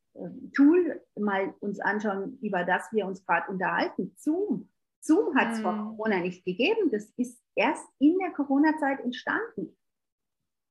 Tool 0.54 1.02
mal 1.20 1.54
uns 1.60 1.80
anschauen, 1.80 2.38
über 2.42 2.64
das 2.64 2.92
wir 2.92 3.06
uns 3.06 3.26
gerade 3.26 3.52
unterhalten, 3.52 4.14
Zoom. 4.18 4.70
Zoom 5.00 5.36
hat 5.36 5.54
es 5.54 5.60
mhm. 5.60 5.64
vor 5.64 5.78
Corona 5.78 6.20
nicht 6.20 6.46
gegeben. 6.46 6.92
Das 6.92 7.06
ist 7.18 7.42
erst 7.56 7.86
in 8.00 8.18
der 8.20 8.32
Corona-Zeit 8.32 9.00
entstanden, 9.00 9.78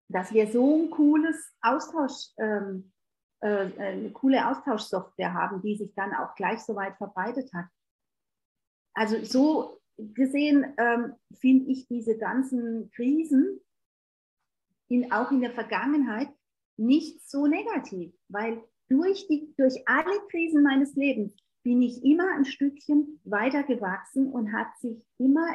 dass 0.09 0.33
wir 0.33 0.47
so 0.47 0.83
ein 0.83 0.91
cooles 0.91 1.53
Austausch, 1.61 2.31
ähm, 2.39 2.93
äh, 3.41 3.71
eine 3.79 4.13
coole 4.13 4.49
Austauschsoftware 4.49 5.35
haben, 5.35 5.63
die 5.63 5.77
sich 5.77 5.95
dann 5.95 6.15
auch 6.15 6.35
gleich 6.35 6.61
so 6.61 6.77
weit 6.77 6.97
verbreitet 6.97 7.53
hat. 7.53 7.67
Also 8.95 9.25
so 9.25 9.81
gesehen 9.97 10.75
ähm, 10.79 11.15
finde 11.39 11.71
ich 11.71 11.87
diese 11.89 12.17
ganzen 12.17 12.91
Krisen 12.91 13.61
in, 14.89 15.13
auch 15.13 15.31
in 15.31 15.41
der 15.41 15.53
Vergangenheit 15.53 16.29
nicht 16.77 17.29
so 17.29 17.47
negativ, 17.47 18.13
weil 18.29 18.63
durch, 18.91 19.27
die, 19.29 19.55
durch 19.57 19.89
alle 19.89 20.21
Krisen 20.31 20.63
meines 20.63 20.95
Lebens 20.97 21.35
bin 21.63 21.81
ich 21.81 22.05
immer 22.05 22.35
ein 22.35 22.45
Stückchen 22.45 23.21
weiter 23.25 23.63
gewachsen 23.63 24.33
und 24.33 24.53
hat 24.53 24.77
sich 24.79 25.03
immer 25.19 25.55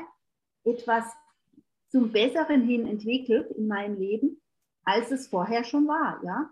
etwas 0.63 1.05
zum 1.89 2.11
Besseren 2.11 2.63
hin 2.63 2.87
entwickelt 2.87 3.51
in 3.51 3.67
meinem 3.67 3.99
Leben, 3.99 4.41
als 4.83 5.11
es 5.11 5.27
vorher 5.27 5.63
schon 5.63 5.87
war. 5.87 6.23
Ja? 6.23 6.49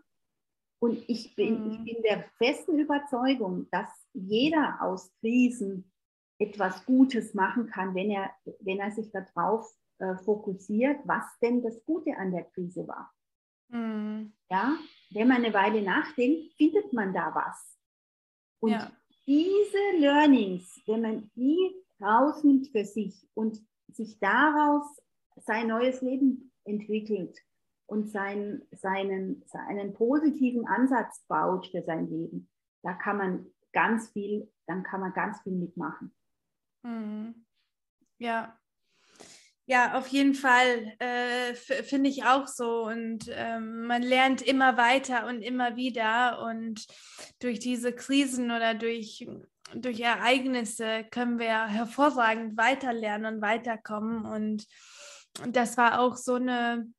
Und 0.80 1.04
ich 1.08 1.36
bin, 1.36 1.72
ich 1.72 1.80
mhm. 1.80 1.86
bin 1.86 2.02
der 2.04 2.24
festen 2.38 2.78
Überzeugung, 2.78 3.68
dass 3.72 3.90
jeder 4.14 4.82
aus 4.82 5.12
Krisen 5.20 5.92
etwas 6.40 6.86
Gutes 6.86 7.34
machen 7.34 7.68
kann, 7.68 7.96
wenn 7.96 8.10
er, 8.10 8.32
wenn 8.60 8.80
er 8.80 8.92
sich 8.92 9.12
darauf 9.12 9.72
äh, 10.00 10.16
fokussiert, 10.18 11.00
was 11.06 11.24
denn 11.42 11.62
das 11.62 11.84
Gute 11.86 12.18
an 12.18 12.32
der 12.32 12.44
Krise 12.44 12.88
war. 12.88 13.14
Mhm. 13.70 14.34
Ja, 14.50 14.76
wenn 15.14 15.28
man 15.28 15.44
eine 15.44 15.54
Weile 15.54 15.82
nachdenkt, 15.82 16.54
findet 16.54 16.94
man 16.94 17.14
da 17.14 17.34
was. 17.34 17.78
Und 18.60 18.72
ja. 18.72 18.92
diese 19.28 20.00
Learnings, 20.00 20.82
wenn 20.86 21.02
man 21.02 21.32
die 21.36 21.76
rausnimmt 22.02 22.70
für 22.70 22.86
sich 22.86 23.28
und 23.34 23.60
sich 23.92 24.20
daraus 24.20 24.86
sein 25.38 25.68
neues 25.68 26.02
Leben 26.02 26.52
entwickelt 26.64 27.40
und 27.86 28.10
sein, 28.10 28.62
seinen, 28.72 29.44
seinen 29.46 29.94
positiven 29.94 30.66
Ansatz 30.68 31.24
baut 31.28 31.68
für 31.68 31.84
sein 31.84 32.10
Leben, 32.10 32.50
da 32.82 32.94
kann 32.94 33.18
man 33.18 33.48
ganz 33.72 34.10
viel, 34.10 34.52
dann 34.68 34.84
kann 34.84 35.02
man 35.02 35.14
ganz 35.14 35.42
viel 35.42 35.54
mitmachen. 35.54 36.14
Mhm. 36.84 37.46
Ja. 38.18 38.58
Ja, 39.66 39.98
auf 39.98 40.08
jeden 40.08 40.34
Fall 40.34 40.94
äh, 41.00 41.54
finde 41.56 42.10
ich 42.10 42.26
auch 42.26 42.48
so. 42.48 42.84
Und 42.86 43.30
ähm, 43.30 43.88
man 43.88 44.02
lernt 44.02 44.42
immer 44.42 44.76
weiter 44.76 45.26
und 45.26 45.42
immer 45.42 45.78
wieder. 45.78 46.42
Und 46.42 46.86
durch 47.40 47.60
diese 47.60 47.94
Krisen 47.94 48.52
oder 48.52 48.74
durch, 48.74 49.26
durch 49.74 50.02
Ereignisse 50.02 51.06
können 51.12 51.40
wir 51.40 51.68
hervorragend 51.68 52.58
weiterlernen 52.58 53.36
und 53.36 53.42
weiterkommen. 53.42 54.26
Und, 54.26 54.68
und 55.42 55.56
das 55.56 55.78
war 55.78 56.02
auch 56.02 56.18
so 56.18 56.36
eine, 56.36 56.92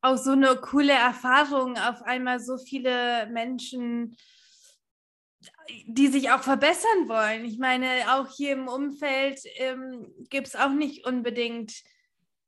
auch 0.00 0.16
so 0.16 0.30
eine 0.30 0.56
coole 0.56 0.94
Erfahrung, 0.94 1.76
auf 1.76 2.02
einmal 2.02 2.40
so 2.40 2.56
viele 2.56 3.26
Menschen 3.26 4.16
die 5.86 6.08
sich 6.08 6.30
auch 6.30 6.42
verbessern 6.42 7.08
wollen. 7.08 7.44
Ich 7.44 7.58
meine, 7.58 7.86
auch 8.14 8.28
hier 8.28 8.52
im 8.52 8.68
Umfeld 8.68 9.40
ähm, 9.56 10.06
gibt 10.28 10.48
es 10.48 10.56
auch 10.56 10.70
nicht 10.70 11.06
unbedingt 11.06 11.72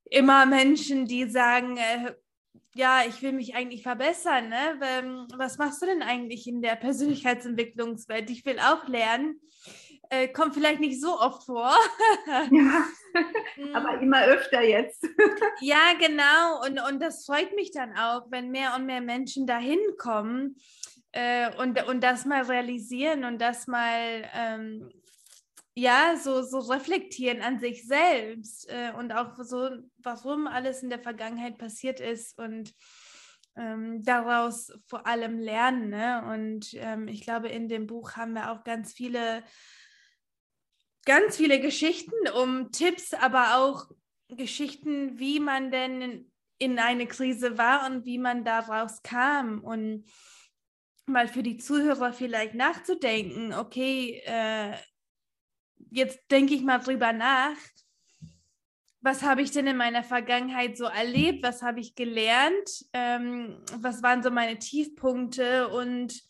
immer 0.05 0.47
Menschen, 0.47 1.07
die 1.07 1.29
sagen, 1.29 1.77
äh, 1.77 2.13
ja, 2.75 3.03
ich 3.09 3.23
will 3.23 3.33
mich 3.33 3.55
eigentlich 3.55 3.83
verbessern. 3.83 4.49
Ne? 4.49 4.81
Ähm, 4.83 5.27
was 5.37 5.59
machst 5.59 5.81
du 5.81 5.87
denn 5.87 6.03
eigentlich 6.03 6.47
in 6.47 6.61
der 6.61 6.77
Persönlichkeitsentwicklungswelt? 6.77 8.31
Ich 8.31 8.45
will 8.45 8.59
auch 8.59 8.89
lernen. 8.89 9.41
Äh, 10.11 10.29
kommt 10.29 10.55
vielleicht 10.55 10.81
nicht 10.81 11.01
so 11.01 11.19
oft 11.19 11.45
vor. 11.45 11.73
ja, 12.51 12.85
aber 13.75 14.01
immer 14.01 14.25
öfter 14.25 14.63
jetzt. 14.63 15.07
ja, 15.61 15.95
genau. 15.99 16.65
Und, 16.67 16.81
und 16.89 17.01
das 17.01 17.25
freut 17.25 17.55
mich 17.55 17.71
dann 17.71 17.97
auch, 17.97 18.27
wenn 18.31 18.51
mehr 18.51 18.75
und 18.77 18.87
mehr 18.87 19.01
Menschen 19.01 19.47
dahin 19.47 19.81
kommen 19.97 20.57
äh, 21.15 21.55
und, 21.57 21.81
und 21.87 22.03
das 22.03 22.25
mal 22.25 22.43
realisieren 22.43 23.25
und 23.25 23.41
das 23.41 23.69
mal 23.69 24.29
ähm, 24.35 24.91
ja 25.77 26.17
so, 26.17 26.43
so 26.43 26.59
reflektieren 26.59 27.41
an 27.41 27.61
sich 27.61 27.87
selbst 27.87 28.69
äh, 28.69 28.93
und 28.99 29.13
auch 29.13 29.37
so, 29.39 29.71
warum 29.99 30.49
alles 30.49 30.83
in 30.83 30.91
der 30.91 30.99
Vergangenheit 30.99 31.57
passiert 31.57 32.01
ist 32.01 32.37
und 32.39 32.75
ähm, 33.57 34.03
daraus 34.03 34.73
vor 34.89 35.07
allem 35.07 35.39
lernen. 35.39 35.91
Ne? 35.91 36.25
Und 36.33 36.75
ähm, 36.75 37.07
ich 37.07 37.21
glaube, 37.21 37.49
in 37.49 37.69
dem 37.69 37.87
Buch 37.87 38.17
haben 38.17 38.33
wir 38.33 38.51
auch 38.51 38.65
ganz 38.65 38.93
viele, 38.93 39.45
ganz 41.05 41.37
viele 41.37 41.61
Geschichten 41.61 42.29
um 42.43 42.73
Tipps, 42.73 43.15
aber 43.15 43.59
auch 43.59 43.87
Geschichten, 44.29 45.17
wie 45.21 45.39
man 45.39 45.71
denn 45.71 46.03
in, 46.03 46.33
in 46.59 46.79
eine 46.81 47.07
Krise 47.07 47.57
war 47.57 47.87
und 47.87 48.05
wie 48.05 48.19
man 48.19 48.45
daraus 48.45 49.03
kam. 49.03 49.61
Und 49.61 50.07
mal 51.07 51.29
für 51.29 51.43
die 51.43 51.59
Zuhörer 51.59 52.13
vielleicht 52.13 52.55
nachzudenken, 52.55 53.53
okay, 53.53 54.23
äh, 54.25 54.75
jetzt 55.91 56.21
denke 56.31 56.55
ich 56.55 56.63
mal 56.63 56.79
drüber 56.79 57.13
nach, 57.13 57.57
was 59.01 59.23
habe 59.23 59.43
ich 59.43 59.51
denn 59.51 59.67
in 59.67 59.77
meiner 59.77 60.03
Vergangenheit 60.03 60.79
so 60.79 60.85
erlebt, 60.85 61.43
was 61.43 61.63
habe 61.63 61.81
ich 61.81 61.95
gelernt, 61.95 62.87
ähm, 62.95 63.63
was 63.77 64.03
waren 64.03 64.23
so 64.23 64.31
meine 64.31 64.59
Tiefpunkte? 64.59 65.69
Und 65.69 66.23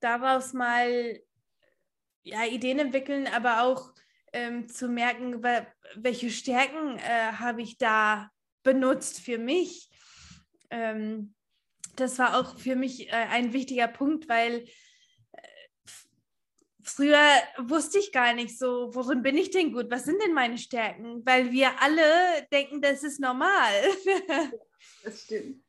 daraus 0.00 0.54
mal 0.54 1.20
ja, 2.22 2.46
Ideen 2.46 2.78
entwickeln, 2.78 3.26
aber 3.26 3.62
auch 3.62 3.92
ähm, 4.32 4.68
zu 4.68 4.88
merken, 4.88 5.42
welche 5.96 6.30
Stärken 6.30 6.96
äh, 6.98 7.32
habe 7.32 7.60
ich 7.60 7.76
da 7.76 8.30
benutzt 8.62 9.20
für 9.20 9.38
mich. 9.38 9.90
Ähm, 10.70 11.34
das 12.00 12.18
war 12.18 12.38
auch 12.38 12.58
für 12.58 12.76
mich 12.76 13.08
äh, 13.08 13.12
ein 13.12 13.52
wichtiger 13.52 13.88
Punkt, 13.88 14.28
weil 14.28 14.64
äh, 15.32 15.40
früher 16.82 17.24
wusste 17.58 17.98
ich 17.98 18.12
gar 18.12 18.34
nicht 18.34 18.58
so, 18.58 18.94
worin 18.94 19.22
bin 19.22 19.36
ich 19.36 19.50
denn 19.50 19.72
gut? 19.72 19.90
Was 19.90 20.04
sind 20.04 20.22
denn 20.22 20.34
meine 20.34 20.58
Stärken? 20.58 21.24
Weil 21.24 21.52
wir 21.52 21.80
alle 21.80 22.02
denken, 22.52 22.80
das 22.80 23.02
ist 23.02 23.20
normal. 23.20 23.72
das 25.04 25.22
stimmt. 25.22 25.62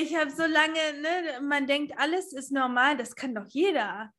Ich 0.00 0.14
habe 0.14 0.30
so 0.30 0.44
lange, 0.44 0.78
ne, 1.00 1.40
man 1.40 1.66
denkt, 1.66 1.98
alles 1.98 2.32
ist 2.32 2.52
normal, 2.52 2.96
das 2.96 3.16
kann 3.16 3.34
doch 3.34 3.46
jeder. 3.48 4.12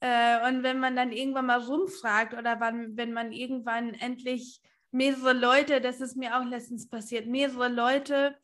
Äh, 0.00 0.48
und 0.48 0.62
wenn 0.62 0.80
man 0.80 0.96
dann 0.96 1.12
irgendwann 1.12 1.46
mal 1.46 1.60
rumfragt 1.60 2.32
oder 2.34 2.58
wann, 2.60 2.96
wenn 2.96 3.12
man 3.12 3.32
irgendwann 3.32 3.92
endlich 3.94 4.60
mehrere 4.92 5.32
Leute, 5.32 5.80
das 5.80 6.00
ist 6.00 6.16
mir 6.16 6.38
auch 6.38 6.44
letztens 6.44 6.88
passiert, 6.88 7.26
mehrere 7.26 7.68
Leute 7.68 8.36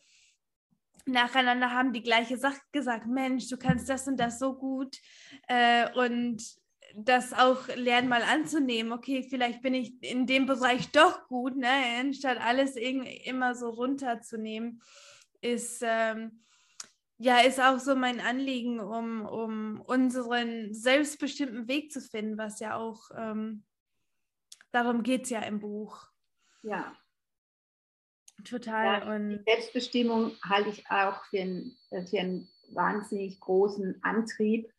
nacheinander 1.07 1.73
haben 1.73 1.93
die 1.93 2.03
gleiche 2.03 2.37
Sache 2.37 2.61
gesagt, 2.73 3.07
Mensch, 3.07 3.49
du 3.49 3.57
kannst 3.57 3.89
das 3.89 4.07
und 4.07 4.19
das 4.19 4.39
so 4.39 4.55
gut 4.55 4.97
äh, 5.49 5.91
und 5.95 6.43
das 6.95 7.33
auch 7.33 7.69
lernen 7.69 8.09
mal 8.09 8.23
anzunehmen, 8.23 8.93
okay, 8.93 9.23
vielleicht 9.29 9.61
bin 9.63 9.75
ich 9.75 10.03
in 10.03 10.27
dem 10.27 10.47
Bereich 10.47 10.91
doch 10.93 11.29
gut, 11.29 11.57
ne? 11.57 11.69
anstatt 12.01 12.41
alles 12.41 12.77
immer 12.77 13.55
so 13.55 13.69
runterzunehmen, 13.69 14.81
ist, 15.43 15.83
ähm, 15.83 16.41
ja, 17.19 17.41
ist 17.41 17.61
auch 17.61 17.79
so 17.79 17.97
mein 17.97 18.21
Anliegen, 18.21 18.81
um, 18.81 19.27
um 19.27 19.81
unseren 19.83 20.73
selbstbestimmten 20.73 21.69
Weg 21.69 21.93
zu 21.93 22.01
finden, 22.01 22.39
was 22.39 22.61
ja 22.61 22.77
auch, 22.77 23.11
ähm, 23.17 23.65
darum 24.73 25.03
geht 25.03 25.25
es 25.25 25.31
ja 25.31 25.41
im 25.41 25.61
Buch. 25.61 26.09
Ja, 26.63 26.97
Total. 28.45 29.01
Ja, 29.01 29.15
und 29.15 29.45
Selbstbestimmung 29.47 30.33
halte 30.43 30.71
ich 30.71 30.89
auch 30.91 31.25
für 31.25 31.41
einen, 31.41 31.77
äh, 31.91 32.03
für 32.03 32.21
einen 32.21 32.49
wahnsinnig 32.73 33.41
großen 33.41 34.03
Antrieb 34.03 34.71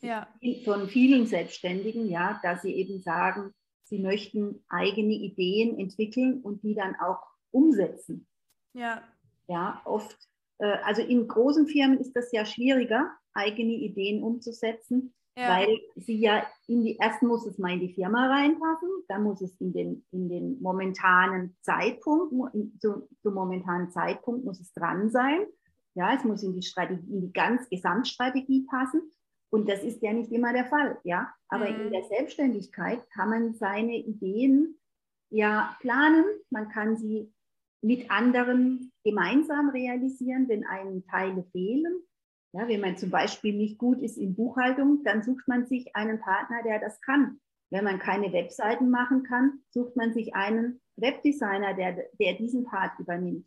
ja. 0.00 0.28
von 0.64 0.88
vielen 0.88 1.26
Selbstständigen, 1.26 2.08
ja, 2.08 2.40
dass 2.42 2.62
sie 2.62 2.74
eben 2.74 3.00
sagen, 3.02 3.52
sie 3.84 3.98
möchten 3.98 4.64
eigene 4.68 5.14
Ideen 5.14 5.78
entwickeln 5.78 6.40
und 6.42 6.62
die 6.62 6.74
dann 6.74 6.96
auch 6.96 7.22
umsetzen. 7.50 8.26
Ja. 8.72 9.02
Ja, 9.46 9.82
oft, 9.84 10.16
äh, 10.58 10.78
also 10.84 11.02
in 11.02 11.28
großen 11.28 11.66
Firmen 11.66 11.98
ist 11.98 12.14
das 12.14 12.32
ja 12.32 12.46
schwieriger, 12.46 13.10
eigene 13.34 13.74
Ideen 13.74 14.22
umzusetzen, 14.22 15.14
ja. 15.36 15.48
Weil 15.48 15.80
sie 15.96 16.20
ja 16.20 16.46
in 16.68 16.84
die, 16.84 16.96
erst 16.96 17.22
muss 17.22 17.44
es 17.46 17.58
mal 17.58 17.72
in 17.72 17.80
die 17.80 17.92
Firma 17.92 18.26
reinpassen, 18.26 18.88
dann 19.08 19.24
muss 19.24 19.40
es 19.40 19.60
in 19.60 19.72
den, 19.72 20.04
in 20.12 20.28
den 20.28 20.62
momentanen 20.62 21.56
Zeitpunkt, 21.60 22.32
zu, 22.80 23.08
zum 23.20 23.34
momentanen 23.34 23.90
Zeitpunkt 23.90 24.44
muss 24.44 24.60
es 24.60 24.72
dran 24.72 25.10
sein. 25.10 25.46
Ja, 25.94 26.14
es 26.14 26.24
muss 26.24 26.42
in 26.42 26.54
die 26.54 26.62
Strategie, 26.62 27.12
in 27.12 27.20
die 27.20 27.32
ganz 27.32 27.68
Gesamtstrategie 27.68 28.66
passen. 28.68 29.02
Und 29.50 29.68
das 29.68 29.82
ist 29.84 30.02
ja 30.02 30.12
nicht 30.12 30.32
immer 30.32 30.52
der 30.52 30.64
Fall, 30.66 30.98
ja. 31.04 31.32
Aber 31.48 31.68
mhm. 31.70 31.82
in 31.82 31.90
der 31.92 32.04
Selbstständigkeit 32.04 33.08
kann 33.10 33.30
man 33.30 33.54
seine 33.54 33.96
Ideen 33.96 34.78
ja 35.30 35.76
planen. 35.80 36.24
Man 36.50 36.68
kann 36.68 36.96
sie 36.96 37.32
mit 37.82 38.10
anderen 38.10 38.92
gemeinsam 39.04 39.68
realisieren, 39.70 40.48
wenn 40.48 40.66
einem 40.66 41.06
Teile 41.06 41.44
fehlen. 41.52 42.02
Ja, 42.54 42.68
wenn 42.68 42.80
man 42.80 42.96
zum 42.96 43.10
Beispiel 43.10 43.52
nicht 43.52 43.78
gut 43.78 44.00
ist 44.00 44.16
in 44.16 44.36
Buchhaltung, 44.36 45.02
dann 45.02 45.24
sucht 45.24 45.48
man 45.48 45.66
sich 45.66 45.96
einen 45.96 46.20
Partner, 46.20 46.62
der 46.62 46.78
das 46.78 47.00
kann. 47.00 47.40
Wenn 47.70 47.82
man 47.82 47.98
keine 47.98 48.32
Webseiten 48.32 48.90
machen 48.90 49.24
kann, 49.24 49.64
sucht 49.70 49.96
man 49.96 50.12
sich 50.12 50.36
einen 50.36 50.80
Webdesigner, 50.94 51.74
der, 51.74 52.04
der 52.20 52.34
diesen 52.34 52.62
Part 52.62 52.96
übernimmt. 53.00 53.44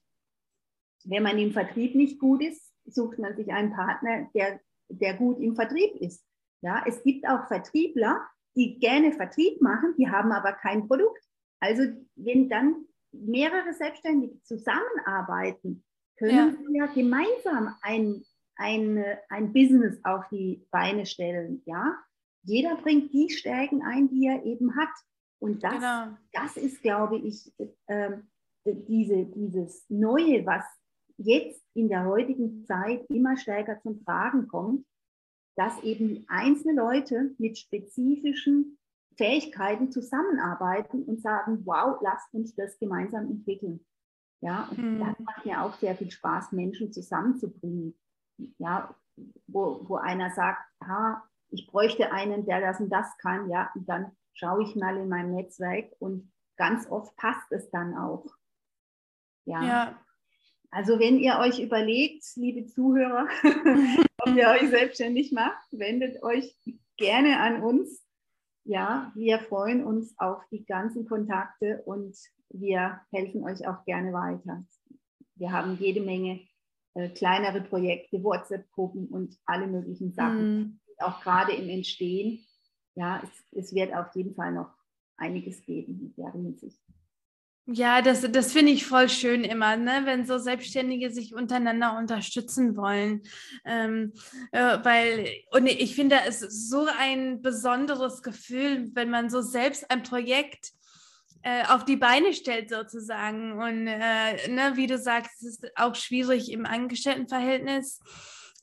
Wenn 1.06 1.24
man 1.24 1.38
im 1.38 1.54
Vertrieb 1.54 1.96
nicht 1.96 2.20
gut 2.20 2.44
ist, 2.44 2.74
sucht 2.84 3.18
man 3.18 3.38
sich 3.38 3.50
einen 3.54 3.72
Partner, 3.72 4.30
der, 4.36 4.60
der 4.90 5.14
gut 5.14 5.40
im 5.40 5.56
Vertrieb 5.56 5.96
ist. 6.02 6.26
Ja, 6.62 6.84
es 6.86 7.02
gibt 7.02 7.26
auch 7.30 7.48
Vertriebler, 7.48 8.28
die 8.58 8.78
gerne 8.78 9.14
Vertrieb 9.14 9.62
machen, 9.62 9.94
die 9.98 10.10
haben 10.10 10.34
aber 10.34 10.52
kein 10.52 10.86
Produkt. 10.86 11.24
Also 11.62 11.84
wenn 12.16 12.50
dann 12.50 12.84
mehrere 13.14 13.74
Selbstständige 13.74 14.42
zusammenarbeiten, 14.44 15.86
können 16.18 16.36
ja. 16.36 16.52
sie 16.52 16.78
ja 16.78 16.88
gemeinsam 16.88 17.74
ein 17.82 18.26
ein, 18.58 19.04
ein 19.30 19.54
Business 19.54 20.00
auf 20.04 20.28
die 20.30 20.66
Beine 20.72 21.06
stellen. 21.06 21.62
Ja? 21.66 21.98
Jeder 22.44 22.76
bringt 22.78 23.14
die 23.14 23.30
Stärken 23.30 23.82
ein, 23.84 24.10
die 24.10 24.28
er 24.28 24.44
eben 24.44 24.76
hat. 24.76 24.90
Und 25.40 25.64
das, 25.64 25.74
genau. 25.74 26.18
das 26.34 26.58
ist, 26.58 26.82
glaube 26.82 27.18
ich, 27.18 27.54
äh, 27.88 28.18
diese, 28.66 29.26
dieses 29.26 29.86
Neue, 29.90 30.46
was 30.46 30.66
jetzt 31.18 31.64
in 31.74 31.90
der 31.90 32.06
heutigen 32.06 32.66
Zeit 32.66 33.06
immer 33.10 33.38
stärker 33.38 33.80
zum 33.82 34.04
Tragen 34.04 34.48
kommt, 34.48 34.86
dass 35.56 35.82
eben 35.84 36.26
einzelne 36.28 36.74
Leute 36.74 37.36
mit 37.38 37.58
spezifischen 37.58 38.78
Fähigkeiten 39.16 39.92
zusammenarbeiten 39.92 41.04
und 41.04 41.22
sagen, 41.22 41.62
wow, 41.66 42.00
lasst 42.02 42.32
uns 42.34 42.56
das 42.56 42.78
gemeinsam 42.78 43.30
entwickeln. 43.30 43.84
Ja, 44.42 44.68
und 44.70 44.78
hm. 44.78 45.00
das 45.00 45.20
macht 45.20 45.46
mir 45.46 45.64
auch 45.64 45.74
sehr 45.76 45.96
viel 45.96 46.12
Spaß, 46.12 46.52
Menschen 46.52 46.94
zusammenzubringen 46.94 47.96
ja, 48.58 48.96
wo, 49.48 49.82
wo 49.88 49.96
einer 49.96 50.32
sagt, 50.32 50.62
ha, 50.84 51.24
ich 51.50 51.68
bräuchte 51.68 52.12
einen, 52.12 52.46
der 52.46 52.62
das 52.62 52.80
und 52.80 52.90
das 52.90 53.18
kann, 53.18 53.50
ja, 53.50 53.72
und 53.76 53.88
dann 53.88 54.12
schaue 54.34 54.64
ich 54.64 54.76
mal 54.76 54.98
in 54.98 55.10
meinem 55.10 55.34
Netzwerk 55.34 55.92
und 56.00 56.32
ganz 56.58 56.90
oft 56.90 57.16
passt 57.16 57.52
es 57.52 57.70
dann 57.72 57.98
auch. 57.98 58.26
Ja. 59.46 59.64
ja. 59.64 60.00
Also 60.70 61.00
wenn 61.00 61.18
ihr 61.20 61.40
euch 61.40 61.60
überlegt, 61.60 62.26
liebe 62.36 62.66
Zuhörer, 62.66 63.28
ob 64.20 64.36
ihr 64.36 64.50
euch 64.50 64.70
selbstständig 64.70 65.32
macht, 65.32 65.66
wendet 65.72 66.22
euch 66.24 66.56
gerne 66.98 67.40
an 67.40 67.64
uns. 67.64 68.04
Ja, 68.66 69.14
wir 69.16 69.40
freuen 69.40 69.86
uns 69.86 70.14
auf 70.20 70.44
die 70.52 70.66
ganzen 70.66 71.08
Kontakte 71.08 71.82
und 71.86 72.18
wir 72.50 73.00
helfen 73.12 73.46
euch 73.46 73.66
auch 73.66 73.86
gerne 73.86 74.12
weiter. 74.12 74.66
Wir 75.36 75.54
haben 75.54 75.78
jede 75.80 76.02
Menge 76.02 76.42
äh, 76.98 77.10
kleinere 77.10 77.62
Projekte, 77.62 78.24
WhatsApp-Gruppen 78.24 79.08
und 79.08 79.38
alle 79.46 79.68
möglichen 79.68 80.14
Sachen, 80.14 80.60
mm. 80.60 80.80
auch 80.98 81.22
gerade 81.22 81.54
im 81.54 81.70
Entstehen. 81.70 82.44
Ja, 82.96 83.22
es, 83.24 83.66
es 83.66 83.76
wird 83.76 83.94
auf 83.94 84.16
jeden 84.16 84.34
Fall 84.34 84.52
noch 84.52 84.72
einiges 85.16 85.64
geben 85.64 86.00
in 86.00 86.24
der 86.24 86.32
Hinsicht. 86.32 86.80
Ja, 87.70 88.02
das, 88.02 88.22
das 88.32 88.52
finde 88.52 88.72
ich 88.72 88.86
voll 88.86 89.10
schön 89.10 89.44
immer, 89.44 89.76
ne? 89.76 90.02
wenn 90.06 90.26
so 90.26 90.40
Selbstständige 90.40 91.12
sich 91.12 91.36
untereinander 91.36 91.98
unterstützen 91.98 92.76
wollen. 92.78 93.22
Ähm, 93.64 94.14
äh, 94.52 94.80
weil, 94.84 95.28
und 95.52 95.68
ich 95.68 95.94
finde, 95.94 96.16
es 96.26 96.42
ist 96.42 96.70
so 96.70 96.88
ein 96.98 97.44
besonderes 97.44 98.24
Gefühl, 98.24 98.90
wenn 98.96 99.12
man 99.12 99.30
so 99.30 99.42
selbst 99.42 99.92
ein 99.92 100.02
Projekt 100.02 100.72
äh, 101.44 101.66
auf 101.68 101.86
die 101.86 101.98
Beine 101.98 102.34
stellt, 102.34 102.70
sozusagen. 102.70 103.54
Und 103.54 103.88
äh, 103.88 104.50
ne, 104.50 104.74
wie 104.76 104.88
du 104.88 104.98
sagst, 104.98 105.42
es 105.42 105.60
ist 105.60 105.78
auch 105.78 105.96
schwierig 105.96 106.52
im 106.52 106.66
Angestelltenverhältnis. 106.66 108.00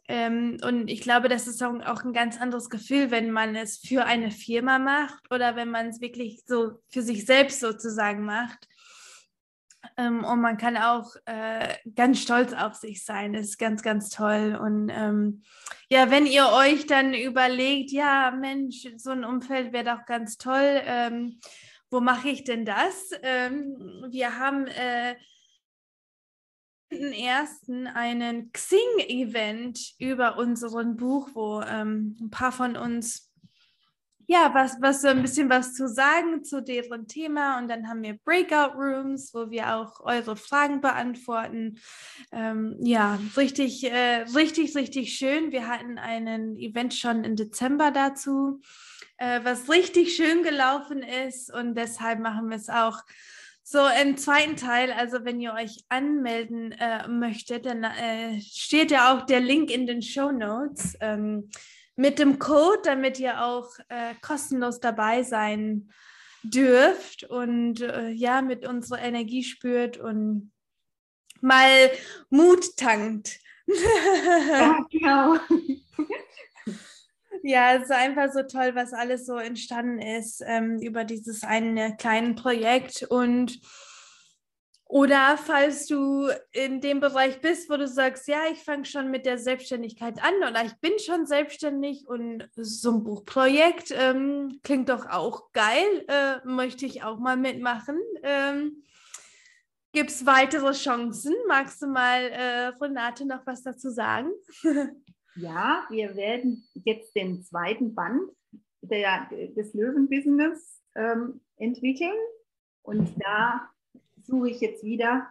Ähm, 0.06 0.58
und 0.62 0.88
ich 0.88 1.00
glaube, 1.00 1.28
das 1.28 1.46
ist 1.46 1.62
auch, 1.62 1.74
auch, 1.86 2.04
ein 2.04 2.12
ganz 2.12 2.38
anderes 2.38 2.68
Gefühl, 2.68 3.10
wenn 3.10 3.30
man 3.30 3.56
es 3.56 3.78
für 3.78 4.04
eine 4.04 4.30
Firma 4.30 4.78
macht 4.78 5.30
oder 5.30 5.56
wenn 5.56 5.70
man 5.70 5.88
es 5.88 6.00
wirklich 6.00 6.42
so 6.46 6.82
für 6.90 7.00
sich 7.00 7.24
selbst 7.24 7.60
sozusagen 7.60 8.24
macht. 8.24 8.68
Ähm, 9.96 10.24
und 10.24 10.40
man 10.40 10.56
kann 10.56 10.76
auch 10.76 11.14
äh, 11.24 11.74
ganz 11.94 12.20
stolz 12.20 12.52
auf 12.52 12.74
sich 12.74 13.04
sein. 13.04 13.32
Das 13.32 13.46
ist 13.46 13.58
ganz, 13.58 13.82
ganz 13.82 14.10
toll. 14.10 14.58
Und 14.60 14.90
ähm, 14.90 15.42
ja, 15.88 16.10
wenn 16.10 16.26
ihr 16.26 16.48
euch 16.48 16.86
dann 16.86 17.14
überlegt, 17.14 17.90
ja, 17.90 18.30
Mensch, 18.30 18.86
so 18.96 19.10
ein 19.10 19.24
Umfeld 19.24 19.72
wäre 19.72 19.84
doch 19.84 20.04
ganz 20.06 20.36
toll. 20.36 20.82
Ähm, 20.84 21.38
wo 21.94 22.00
mache 22.00 22.28
ich 22.28 22.42
denn 22.42 22.64
das? 22.64 23.12
Ähm, 23.22 24.04
wir 24.10 24.36
haben 24.36 24.66
äh, 24.66 25.14
ersten 26.90 27.86
einen 27.86 28.50
Xing-Event 28.50 29.94
über 30.00 30.36
unseren 30.36 30.96
Buch, 30.96 31.30
wo 31.34 31.60
ähm, 31.60 32.16
ein 32.20 32.30
paar 32.30 32.50
von 32.50 32.76
uns 32.76 33.30
ja, 34.26 34.52
was, 34.54 34.80
was 34.80 35.02
so 35.02 35.08
ein 35.08 35.22
bisschen 35.22 35.50
was 35.50 35.74
zu 35.74 35.86
sagen 35.86 36.44
zu 36.44 36.62
deren 36.62 37.06
Thema. 37.06 37.58
Und 37.58 37.68
dann 37.68 37.88
haben 37.88 38.02
wir 38.02 38.18
Breakout 38.24 38.74
Rooms, 38.74 39.34
wo 39.34 39.50
wir 39.50 39.76
auch 39.76 40.00
eure 40.00 40.36
Fragen 40.36 40.80
beantworten. 40.80 41.78
Ähm, 42.32 42.76
ja, 42.80 43.18
richtig, 43.36 43.84
äh, 43.84 44.22
richtig, 44.34 44.74
richtig 44.76 45.14
schön. 45.14 45.52
Wir 45.52 45.68
hatten 45.68 45.98
einen 45.98 46.56
Event 46.56 46.94
schon 46.94 47.22
im 47.24 47.36
Dezember 47.36 47.90
dazu, 47.90 48.62
äh, 49.18 49.40
was 49.42 49.68
richtig 49.70 50.16
schön 50.16 50.42
gelaufen 50.42 51.02
ist. 51.02 51.52
Und 51.52 51.74
deshalb 51.74 52.20
machen 52.20 52.48
wir 52.48 52.56
es 52.56 52.68
auch 52.68 52.98
so, 53.66 53.78
im 54.02 54.18
zweiten 54.18 54.56
Teil, 54.56 54.92
also 54.92 55.24
wenn 55.24 55.40
ihr 55.40 55.54
euch 55.54 55.84
anmelden 55.88 56.72
äh, 56.72 57.08
möchtet, 57.08 57.64
dann 57.64 57.82
äh, 57.82 58.38
steht 58.42 58.90
ja 58.90 59.14
auch 59.16 59.24
der 59.24 59.40
Link 59.40 59.70
in 59.70 59.86
den 59.86 60.02
Show 60.02 60.30
Notes. 60.30 60.96
Ähm, 61.00 61.48
mit 61.96 62.18
dem 62.18 62.38
Code, 62.38 62.80
damit 62.84 63.18
ihr 63.20 63.42
auch 63.42 63.70
äh, 63.88 64.14
kostenlos 64.20 64.80
dabei 64.80 65.22
sein 65.22 65.90
dürft 66.42 67.24
und 67.24 67.80
äh, 67.80 68.10
ja, 68.10 68.42
mit 68.42 68.66
unserer 68.66 69.00
Energie 69.00 69.42
spürt 69.42 69.96
und 69.96 70.52
mal 71.40 71.90
Mut 72.28 72.76
tankt. 72.76 73.38
ja, 73.66 74.84
genau. 74.90 75.38
Ja, 77.44 77.74
es 77.74 77.84
ist 77.84 77.92
einfach 77.92 78.32
so 78.32 78.42
toll, 78.42 78.74
was 78.74 78.94
alles 78.94 79.26
so 79.26 79.36
entstanden 79.36 79.98
ist 79.98 80.42
ähm, 80.46 80.78
über 80.80 81.04
dieses 81.04 81.44
eine 81.44 81.94
kleine 81.96 82.34
Projekt 82.34 83.02
und 83.02 83.60
oder 84.86 85.36
falls 85.36 85.86
du 85.86 86.28
in 86.52 86.80
dem 86.80 87.00
Bereich 87.00 87.40
bist, 87.40 87.68
wo 87.68 87.76
du 87.76 87.86
sagst, 87.86 88.28
ja, 88.28 88.38
ich 88.50 88.62
fange 88.62 88.86
schon 88.86 89.10
mit 89.10 89.26
der 89.26 89.38
Selbstständigkeit 89.38 90.22
an 90.22 90.34
oder 90.48 90.64
ich 90.64 90.74
bin 90.76 90.92
schon 90.98 91.26
selbstständig 91.26 92.06
und 92.06 92.48
so 92.56 92.92
ein 92.92 93.04
Buchprojekt 93.04 93.90
ähm, 93.90 94.60
klingt 94.62 94.88
doch 94.88 95.06
auch 95.06 95.52
geil, 95.52 96.04
äh, 96.08 96.36
möchte 96.46 96.86
ich 96.86 97.02
auch 97.02 97.18
mal 97.18 97.36
mitmachen. 97.36 97.98
Ähm, 98.22 98.84
Gibt 99.92 100.10
es 100.10 100.24
weitere 100.24 100.72
Chancen? 100.72 101.34
Magst 101.46 101.82
du 101.82 101.88
mal, 101.88 102.22
äh, 102.22 102.66
Renate, 102.80 103.26
noch 103.26 103.46
was 103.46 103.62
dazu 103.62 103.90
sagen? 103.90 104.30
ja, 105.36 105.84
wir 105.90 106.16
werden 106.16 106.66
jetzt 106.74 107.14
den 107.14 107.42
zweiten 107.42 107.94
Band 107.94 108.30
der, 108.82 109.28
des 109.56 109.74
Löwenbusiness 109.74 110.82
ähm, 110.94 111.40
entwickeln 111.56 112.16
und 112.82 113.14
da 113.22 113.70
suche 114.22 114.50
ich 114.50 114.60
jetzt 114.60 114.84
wieder 114.84 115.28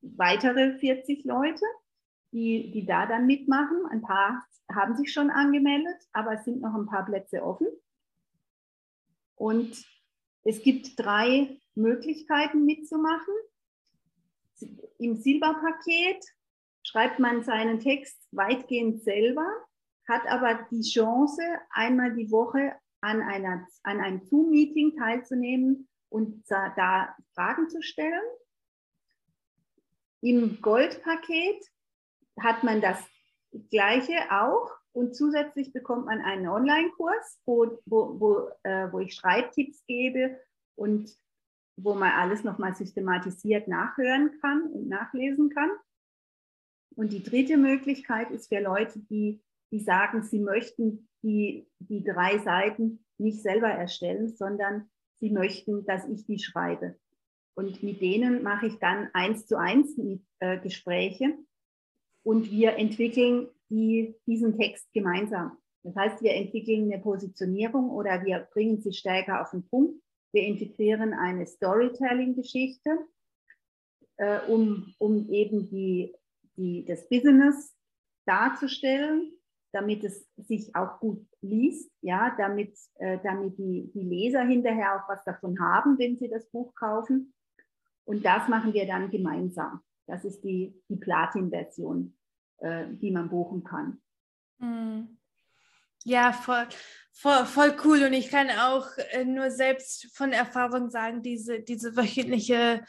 weitere 0.00 0.78
40 0.78 1.24
Leute, 1.24 1.64
die, 2.32 2.70
die 2.70 2.84
da 2.84 3.06
dann 3.06 3.26
mitmachen. 3.26 3.86
Ein 3.90 4.02
paar 4.02 4.44
haben 4.72 4.96
sich 4.96 5.12
schon 5.12 5.30
angemeldet, 5.30 5.96
aber 6.12 6.34
es 6.34 6.44
sind 6.44 6.60
noch 6.60 6.74
ein 6.74 6.86
paar 6.86 7.04
Plätze 7.04 7.42
offen. 7.42 7.68
Und 9.36 9.84
es 10.44 10.62
gibt 10.62 10.98
drei 10.98 11.58
Möglichkeiten 11.74 12.64
mitzumachen. 12.64 13.34
Im 14.98 15.16
Silberpaket 15.16 16.24
schreibt 16.86 17.18
man 17.18 17.42
seinen 17.42 17.80
Text 17.80 18.16
weitgehend 18.30 19.02
selber, 19.02 19.46
hat 20.08 20.24
aber 20.28 20.66
die 20.70 20.82
Chance, 20.82 21.42
einmal 21.70 22.14
die 22.14 22.30
Woche 22.30 22.74
an, 23.00 23.22
einer, 23.22 23.66
an 23.82 24.00
einem 24.00 24.22
Zoom-Meeting 24.24 24.96
teilzunehmen 24.96 25.88
und 26.08 26.44
da 26.48 27.16
Fragen 27.34 27.68
zu 27.68 27.82
stellen. 27.82 28.22
Im 30.20 30.60
Goldpaket 30.62 31.60
hat 32.40 32.62
man 32.62 32.80
das 32.80 33.04
Gleiche 33.70 34.30
auch 34.30 34.70
und 34.92 35.16
zusätzlich 35.16 35.72
bekommt 35.72 36.06
man 36.06 36.20
einen 36.20 36.46
Online-Kurs, 36.46 37.40
wo, 37.44 37.80
wo, 37.84 38.20
wo, 38.20 38.50
äh, 38.62 38.92
wo 38.92 39.00
ich 39.00 39.14
Schreibtipps 39.14 39.84
gebe 39.86 40.40
und 40.76 41.10
wo 41.76 41.94
man 41.94 42.12
alles 42.12 42.44
nochmal 42.44 42.76
systematisiert 42.76 43.66
nachhören 43.66 44.38
kann 44.40 44.62
und 44.70 44.88
nachlesen 44.88 45.50
kann. 45.50 45.70
Und 46.94 47.12
die 47.12 47.22
dritte 47.22 47.56
Möglichkeit 47.56 48.30
ist 48.30 48.48
für 48.48 48.60
Leute, 48.60 49.00
die, 49.10 49.42
die 49.70 49.80
sagen, 49.80 50.22
sie 50.22 50.38
möchten 50.38 51.08
die, 51.22 51.66
die 51.78 52.04
drei 52.04 52.38
Seiten 52.38 53.04
nicht 53.18 53.42
selber 53.42 53.68
erstellen, 53.68 54.28
sondern 54.28 54.88
sie 55.14 55.30
möchten, 55.30 55.84
dass 55.84 56.08
ich 56.08 56.24
die 56.26 56.38
schreibe. 56.38 56.98
Und 57.54 57.82
mit 57.82 58.00
denen 58.00 58.42
mache 58.42 58.66
ich 58.66 58.78
dann 58.78 59.08
eins 59.14 59.46
zu 59.46 59.58
eins 59.58 59.98
äh, 60.40 60.58
Gespräche 60.60 61.34
und 62.22 62.50
wir 62.50 62.76
entwickeln 62.76 63.48
die, 63.70 64.14
diesen 64.26 64.58
Text 64.58 64.92
gemeinsam. 64.92 65.56
Das 65.82 65.94
heißt, 65.96 66.22
wir 66.22 66.34
entwickeln 66.34 66.92
eine 66.92 67.00
Positionierung 67.00 67.90
oder 67.90 68.24
wir 68.24 68.40
bringen 68.52 68.80
sie 68.80 68.92
stärker 68.92 69.40
auf 69.40 69.52
den 69.52 69.66
Punkt. 69.68 70.02
Wir 70.32 70.42
integrieren 70.42 71.14
eine 71.14 71.46
Storytelling-Geschichte, 71.46 72.98
äh, 74.16 74.40
um, 74.48 74.94
um 74.98 75.30
eben 75.30 75.70
die, 75.70 76.14
die, 76.56 76.84
das 76.84 77.08
Business 77.08 77.74
darzustellen 78.26 79.36
damit 79.76 80.04
es 80.04 80.26
sich 80.38 80.74
auch 80.74 80.98
gut 81.00 81.26
liest, 81.42 81.92
ja, 82.00 82.34
damit, 82.38 82.74
äh, 82.94 83.18
damit 83.22 83.58
die, 83.58 83.90
die 83.92 84.04
Leser 84.04 84.42
hinterher 84.42 84.96
auch 84.96 85.08
was 85.08 85.22
davon 85.24 85.60
haben, 85.60 85.98
wenn 85.98 86.16
sie 86.16 86.28
das 86.28 86.48
Buch 86.48 86.74
kaufen. 86.74 87.34
Und 88.06 88.24
das 88.24 88.48
machen 88.48 88.72
wir 88.72 88.86
dann 88.86 89.10
gemeinsam. 89.10 89.82
Das 90.06 90.24
ist 90.24 90.42
die, 90.42 90.74
die 90.88 90.96
Platin-Version, 90.96 92.16
äh, 92.58 92.86
die 92.88 93.10
man 93.10 93.28
buchen 93.28 93.64
kann. 93.64 94.00
Hm. 94.60 95.18
Ja, 96.04 96.32
voll, 96.32 96.66
voll, 97.12 97.44
voll 97.44 97.76
cool. 97.84 98.04
Und 98.04 98.14
ich 98.14 98.30
kann 98.30 98.48
auch 98.48 98.86
äh, 99.10 99.26
nur 99.26 99.50
selbst 99.50 100.16
von 100.16 100.32
Erfahrung 100.32 100.88
sagen, 100.88 101.22
diese, 101.22 101.60
diese 101.60 101.96
wöchentliche 101.96 102.82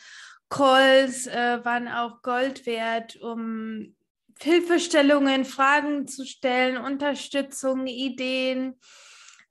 Calls 0.49 1.27
äh, 1.27 1.63
waren 1.63 1.87
auch 1.87 2.21
Gold 2.21 2.65
wert, 2.65 3.17
um 3.17 3.95
Hilfestellungen, 4.39 5.45
Fragen 5.45 6.07
zu 6.07 6.25
stellen, 6.25 6.77
Unterstützung, 6.77 7.87
Ideen. 7.87 8.79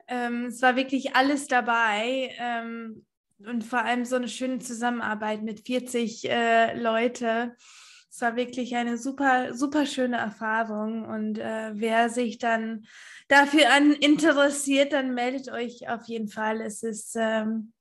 Ähm, 0.08 0.46
es 0.46 0.62
war 0.62 0.76
wirklich 0.76 1.16
alles 1.16 1.48
dabei 1.48 2.34
ähm, 2.38 3.04
und 3.38 3.64
vor 3.64 3.84
allem 3.84 4.04
so 4.04 4.16
eine 4.16 4.28
schöne 4.28 4.60
Zusammenarbeit 4.60 5.42
mit 5.42 5.66
40 5.66 6.30
äh, 6.30 6.78
Leute. 6.80 7.56
Es 8.08 8.20
war 8.22 8.36
wirklich 8.36 8.76
eine 8.76 8.96
super, 8.96 9.52
super 9.52 9.84
schöne 9.84 10.16
Erfahrung 10.16 11.04
und 11.04 11.38
äh, 11.38 11.72
wer 11.74 12.08
sich 12.08 12.38
dann 12.38 12.86
dafür 13.28 13.72
an 13.74 13.92
interessiert, 13.92 14.92
dann 14.92 15.12
meldet 15.12 15.50
euch 15.50 15.88
auf 15.88 16.04
jeden 16.06 16.28
Fall. 16.28 16.60
Es 16.60 16.82
ist 16.82 17.16
ähm, 17.18 17.72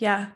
ja 0.00 0.34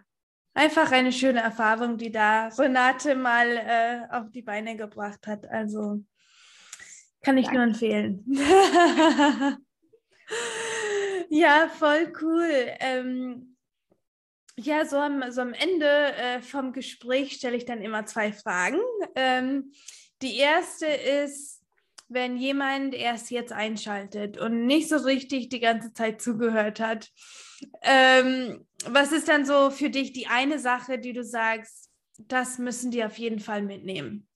einfach 0.58 0.90
eine 0.90 1.12
schöne 1.12 1.40
Erfahrung, 1.40 1.96
die 1.96 2.10
da 2.10 2.48
Renate 2.48 3.14
mal 3.14 3.46
äh, 3.46 4.00
auf 4.10 4.30
die 4.30 4.42
Beine 4.42 4.76
gebracht 4.76 5.26
hat. 5.28 5.48
Also 5.48 6.04
kann 7.22 7.38
ich 7.38 7.46
Danke. 7.46 7.58
nur 7.58 7.68
empfehlen. 7.68 8.24
ja, 11.30 11.68
voll 11.68 12.12
cool. 12.20 12.50
Ähm, 12.80 13.56
ja, 14.56 14.84
so 14.84 14.96
am, 14.96 15.30
so 15.30 15.42
am 15.42 15.52
Ende 15.52 15.86
äh, 15.86 16.42
vom 16.42 16.72
Gespräch 16.72 17.34
stelle 17.34 17.56
ich 17.56 17.64
dann 17.64 17.80
immer 17.80 18.06
zwei 18.06 18.32
Fragen. 18.32 18.80
Ähm, 19.14 19.72
die 20.22 20.38
erste 20.38 20.86
ist, 20.86 21.62
wenn 22.08 22.36
jemand 22.36 22.94
erst 22.94 23.30
jetzt 23.30 23.52
einschaltet 23.52 24.38
und 24.38 24.66
nicht 24.66 24.88
so 24.88 24.96
richtig 24.96 25.50
die 25.50 25.60
ganze 25.60 25.92
Zeit 25.92 26.20
zugehört 26.20 26.80
hat, 26.80 27.12
ähm, 27.82 28.66
was 28.84 29.12
ist 29.12 29.28
dann 29.28 29.44
so 29.44 29.70
für 29.70 29.90
dich 29.90 30.12
die 30.12 30.26
eine 30.26 30.58
Sache, 30.58 30.98
die 30.98 31.12
du 31.12 31.24
sagst, 31.24 31.90
das 32.18 32.58
müssen 32.58 32.90
die 32.90 33.04
auf 33.04 33.18
jeden 33.18 33.40
Fall 33.40 33.62
mitnehmen? 33.62 34.28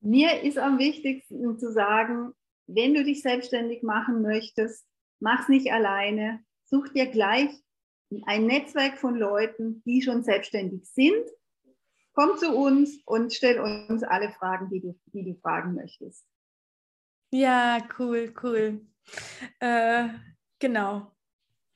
Mir 0.00 0.42
ist 0.42 0.58
am 0.58 0.78
wichtigsten 0.78 1.58
zu 1.58 1.72
sagen, 1.72 2.32
wenn 2.66 2.94
du 2.94 3.04
dich 3.04 3.22
selbstständig 3.22 3.82
machen 3.82 4.22
möchtest, 4.22 4.86
mach 5.20 5.42
es 5.42 5.48
nicht 5.48 5.72
alleine. 5.72 6.44
Such 6.64 6.88
dir 6.88 7.06
gleich 7.06 7.50
ein 8.24 8.46
Netzwerk 8.46 8.98
von 8.98 9.14
Leuten, 9.16 9.82
die 9.84 10.02
schon 10.02 10.22
selbstständig 10.22 10.84
sind. 10.84 11.24
Komm 12.14 12.36
zu 12.36 12.54
uns 12.54 13.00
und 13.06 13.32
stell 13.32 13.58
uns 13.60 14.02
alle 14.02 14.30
Fragen, 14.32 14.68
die 14.70 14.80
du, 14.80 14.98
die 15.06 15.24
du 15.24 15.34
fragen 15.40 15.74
möchtest. 15.74 16.26
Ja, 17.30 17.78
cool, 17.98 18.34
cool. 18.42 18.86
Äh, 19.60 20.08
genau. 20.58 21.11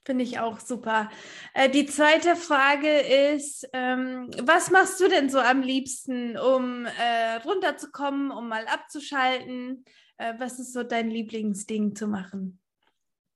Finde 0.07 0.23
ich 0.23 0.39
auch 0.39 0.61
super. 0.61 1.11
Äh, 1.53 1.69
die 1.69 1.85
zweite 1.85 2.37
Frage 2.37 3.01
ist, 3.35 3.69
ähm, 3.73 4.31
was 4.41 4.71
machst 4.71 5.01
du 5.01 5.09
denn 5.09 5.29
so 5.29 5.41
am 5.41 5.63
liebsten, 5.63 6.39
um 6.39 6.87
äh, 6.87 7.35
runterzukommen, 7.45 8.31
um 8.31 8.49
mal 8.49 8.67
abzuschalten? 8.69 9.85
Äh, 10.19 10.35
was 10.39 10.61
ist 10.61 10.73
so 10.73 10.85
dein 10.85 11.11
Lieblingsding 11.11 11.97
zu 11.97 12.07
machen? 12.07 12.61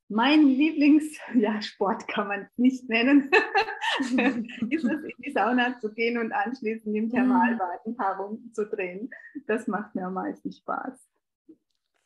Mein 0.09 0.47
Lieblingssport 0.47 2.03
ja, 2.09 2.15
kann 2.15 2.29
man 2.29 2.43
es 2.43 2.57
nicht 2.57 2.89
nennen, 2.89 3.33
ist 4.71 4.85
es, 4.85 5.03
in 5.03 5.23
die 5.25 5.33
Sauna 5.33 5.77
zu 5.81 5.93
gehen 5.93 6.19
und 6.19 6.31
anschließend 6.31 6.95
im 6.95 7.11
Thermalbad 7.11 7.85
ein 7.85 7.97
paar 7.97 8.17
Runden 8.17 8.55
zu 8.55 8.65
drehen. 8.65 9.11
Das 9.49 9.67
macht 9.67 9.97
mir 9.97 10.07
am 10.07 10.15
meisten 10.15 10.53
Spaß. 10.53 11.10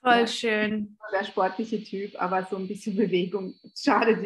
Voll 0.05 0.21
ja, 0.21 0.27
schön. 0.27 0.99
Der 1.11 1.25
sportliche 1.25 1.83
Typ, 1.83 2.21
aber 2.21 2.45
so 2.45 2.57
ein 2.57 2.69
bisschen 2.69 2.95
Bewegung 2.95 3.55
schadet 3.75 4.19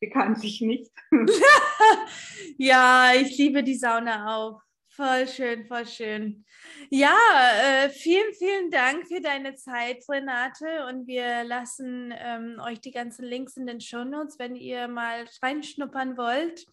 bekanntlich 0.00 0.62
nicht. 0.62 0.90
ja, 2.56 3.12
ich 3.20 3.36
liebe 3.36 3.62
die 3.62 3.74
Sauna 3.74 4.34
auch. 4.34 4.62
Voll 4.88 5.28
schön, 5.28 5.66
voll 5.66 5.86
schön. 5.86 6.46
Ja, 6.88 7.14
äh, 7.62 7.90
vielen, 7.90 8.32
vielen 8.32 8.70
Dank 8.70 9.06
für 9.06 9.20
deine 9.20 9.54
Zeit, 9.54 10.02
Renate. 10.08 10.86
Und 10.88 11.06
wir 11.06 11.44
lassen 11.44 12.14
ähm, 12.16 12.58
euch 12.64 12.80
die 12.80 12.90
ganzen 12.90 13.26
Links 13.26 13.58
in 13.58 13.66
den 13.66 13.82
Show 13.82 14.04
Notes, 14.04 14.38
wenn 14.38 14.56
ihr 14.56 14.88
mal 14.88 15.26
reinschnuppern 15.42 16.16
wollt. 16.16 16.64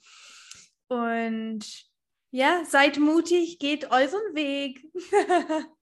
Und 0.88 1.66
ja, 2.32 2.64
seid 2.64 3.00
mutig, 3.00 3.60
geht 3.60 3.92
euren 3.92 4.34
Weg. 4.34 4.82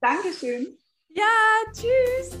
Dankeschön. 0.00 0.78
Ja, 1.10 1.24
tschüss. 1.72 2.36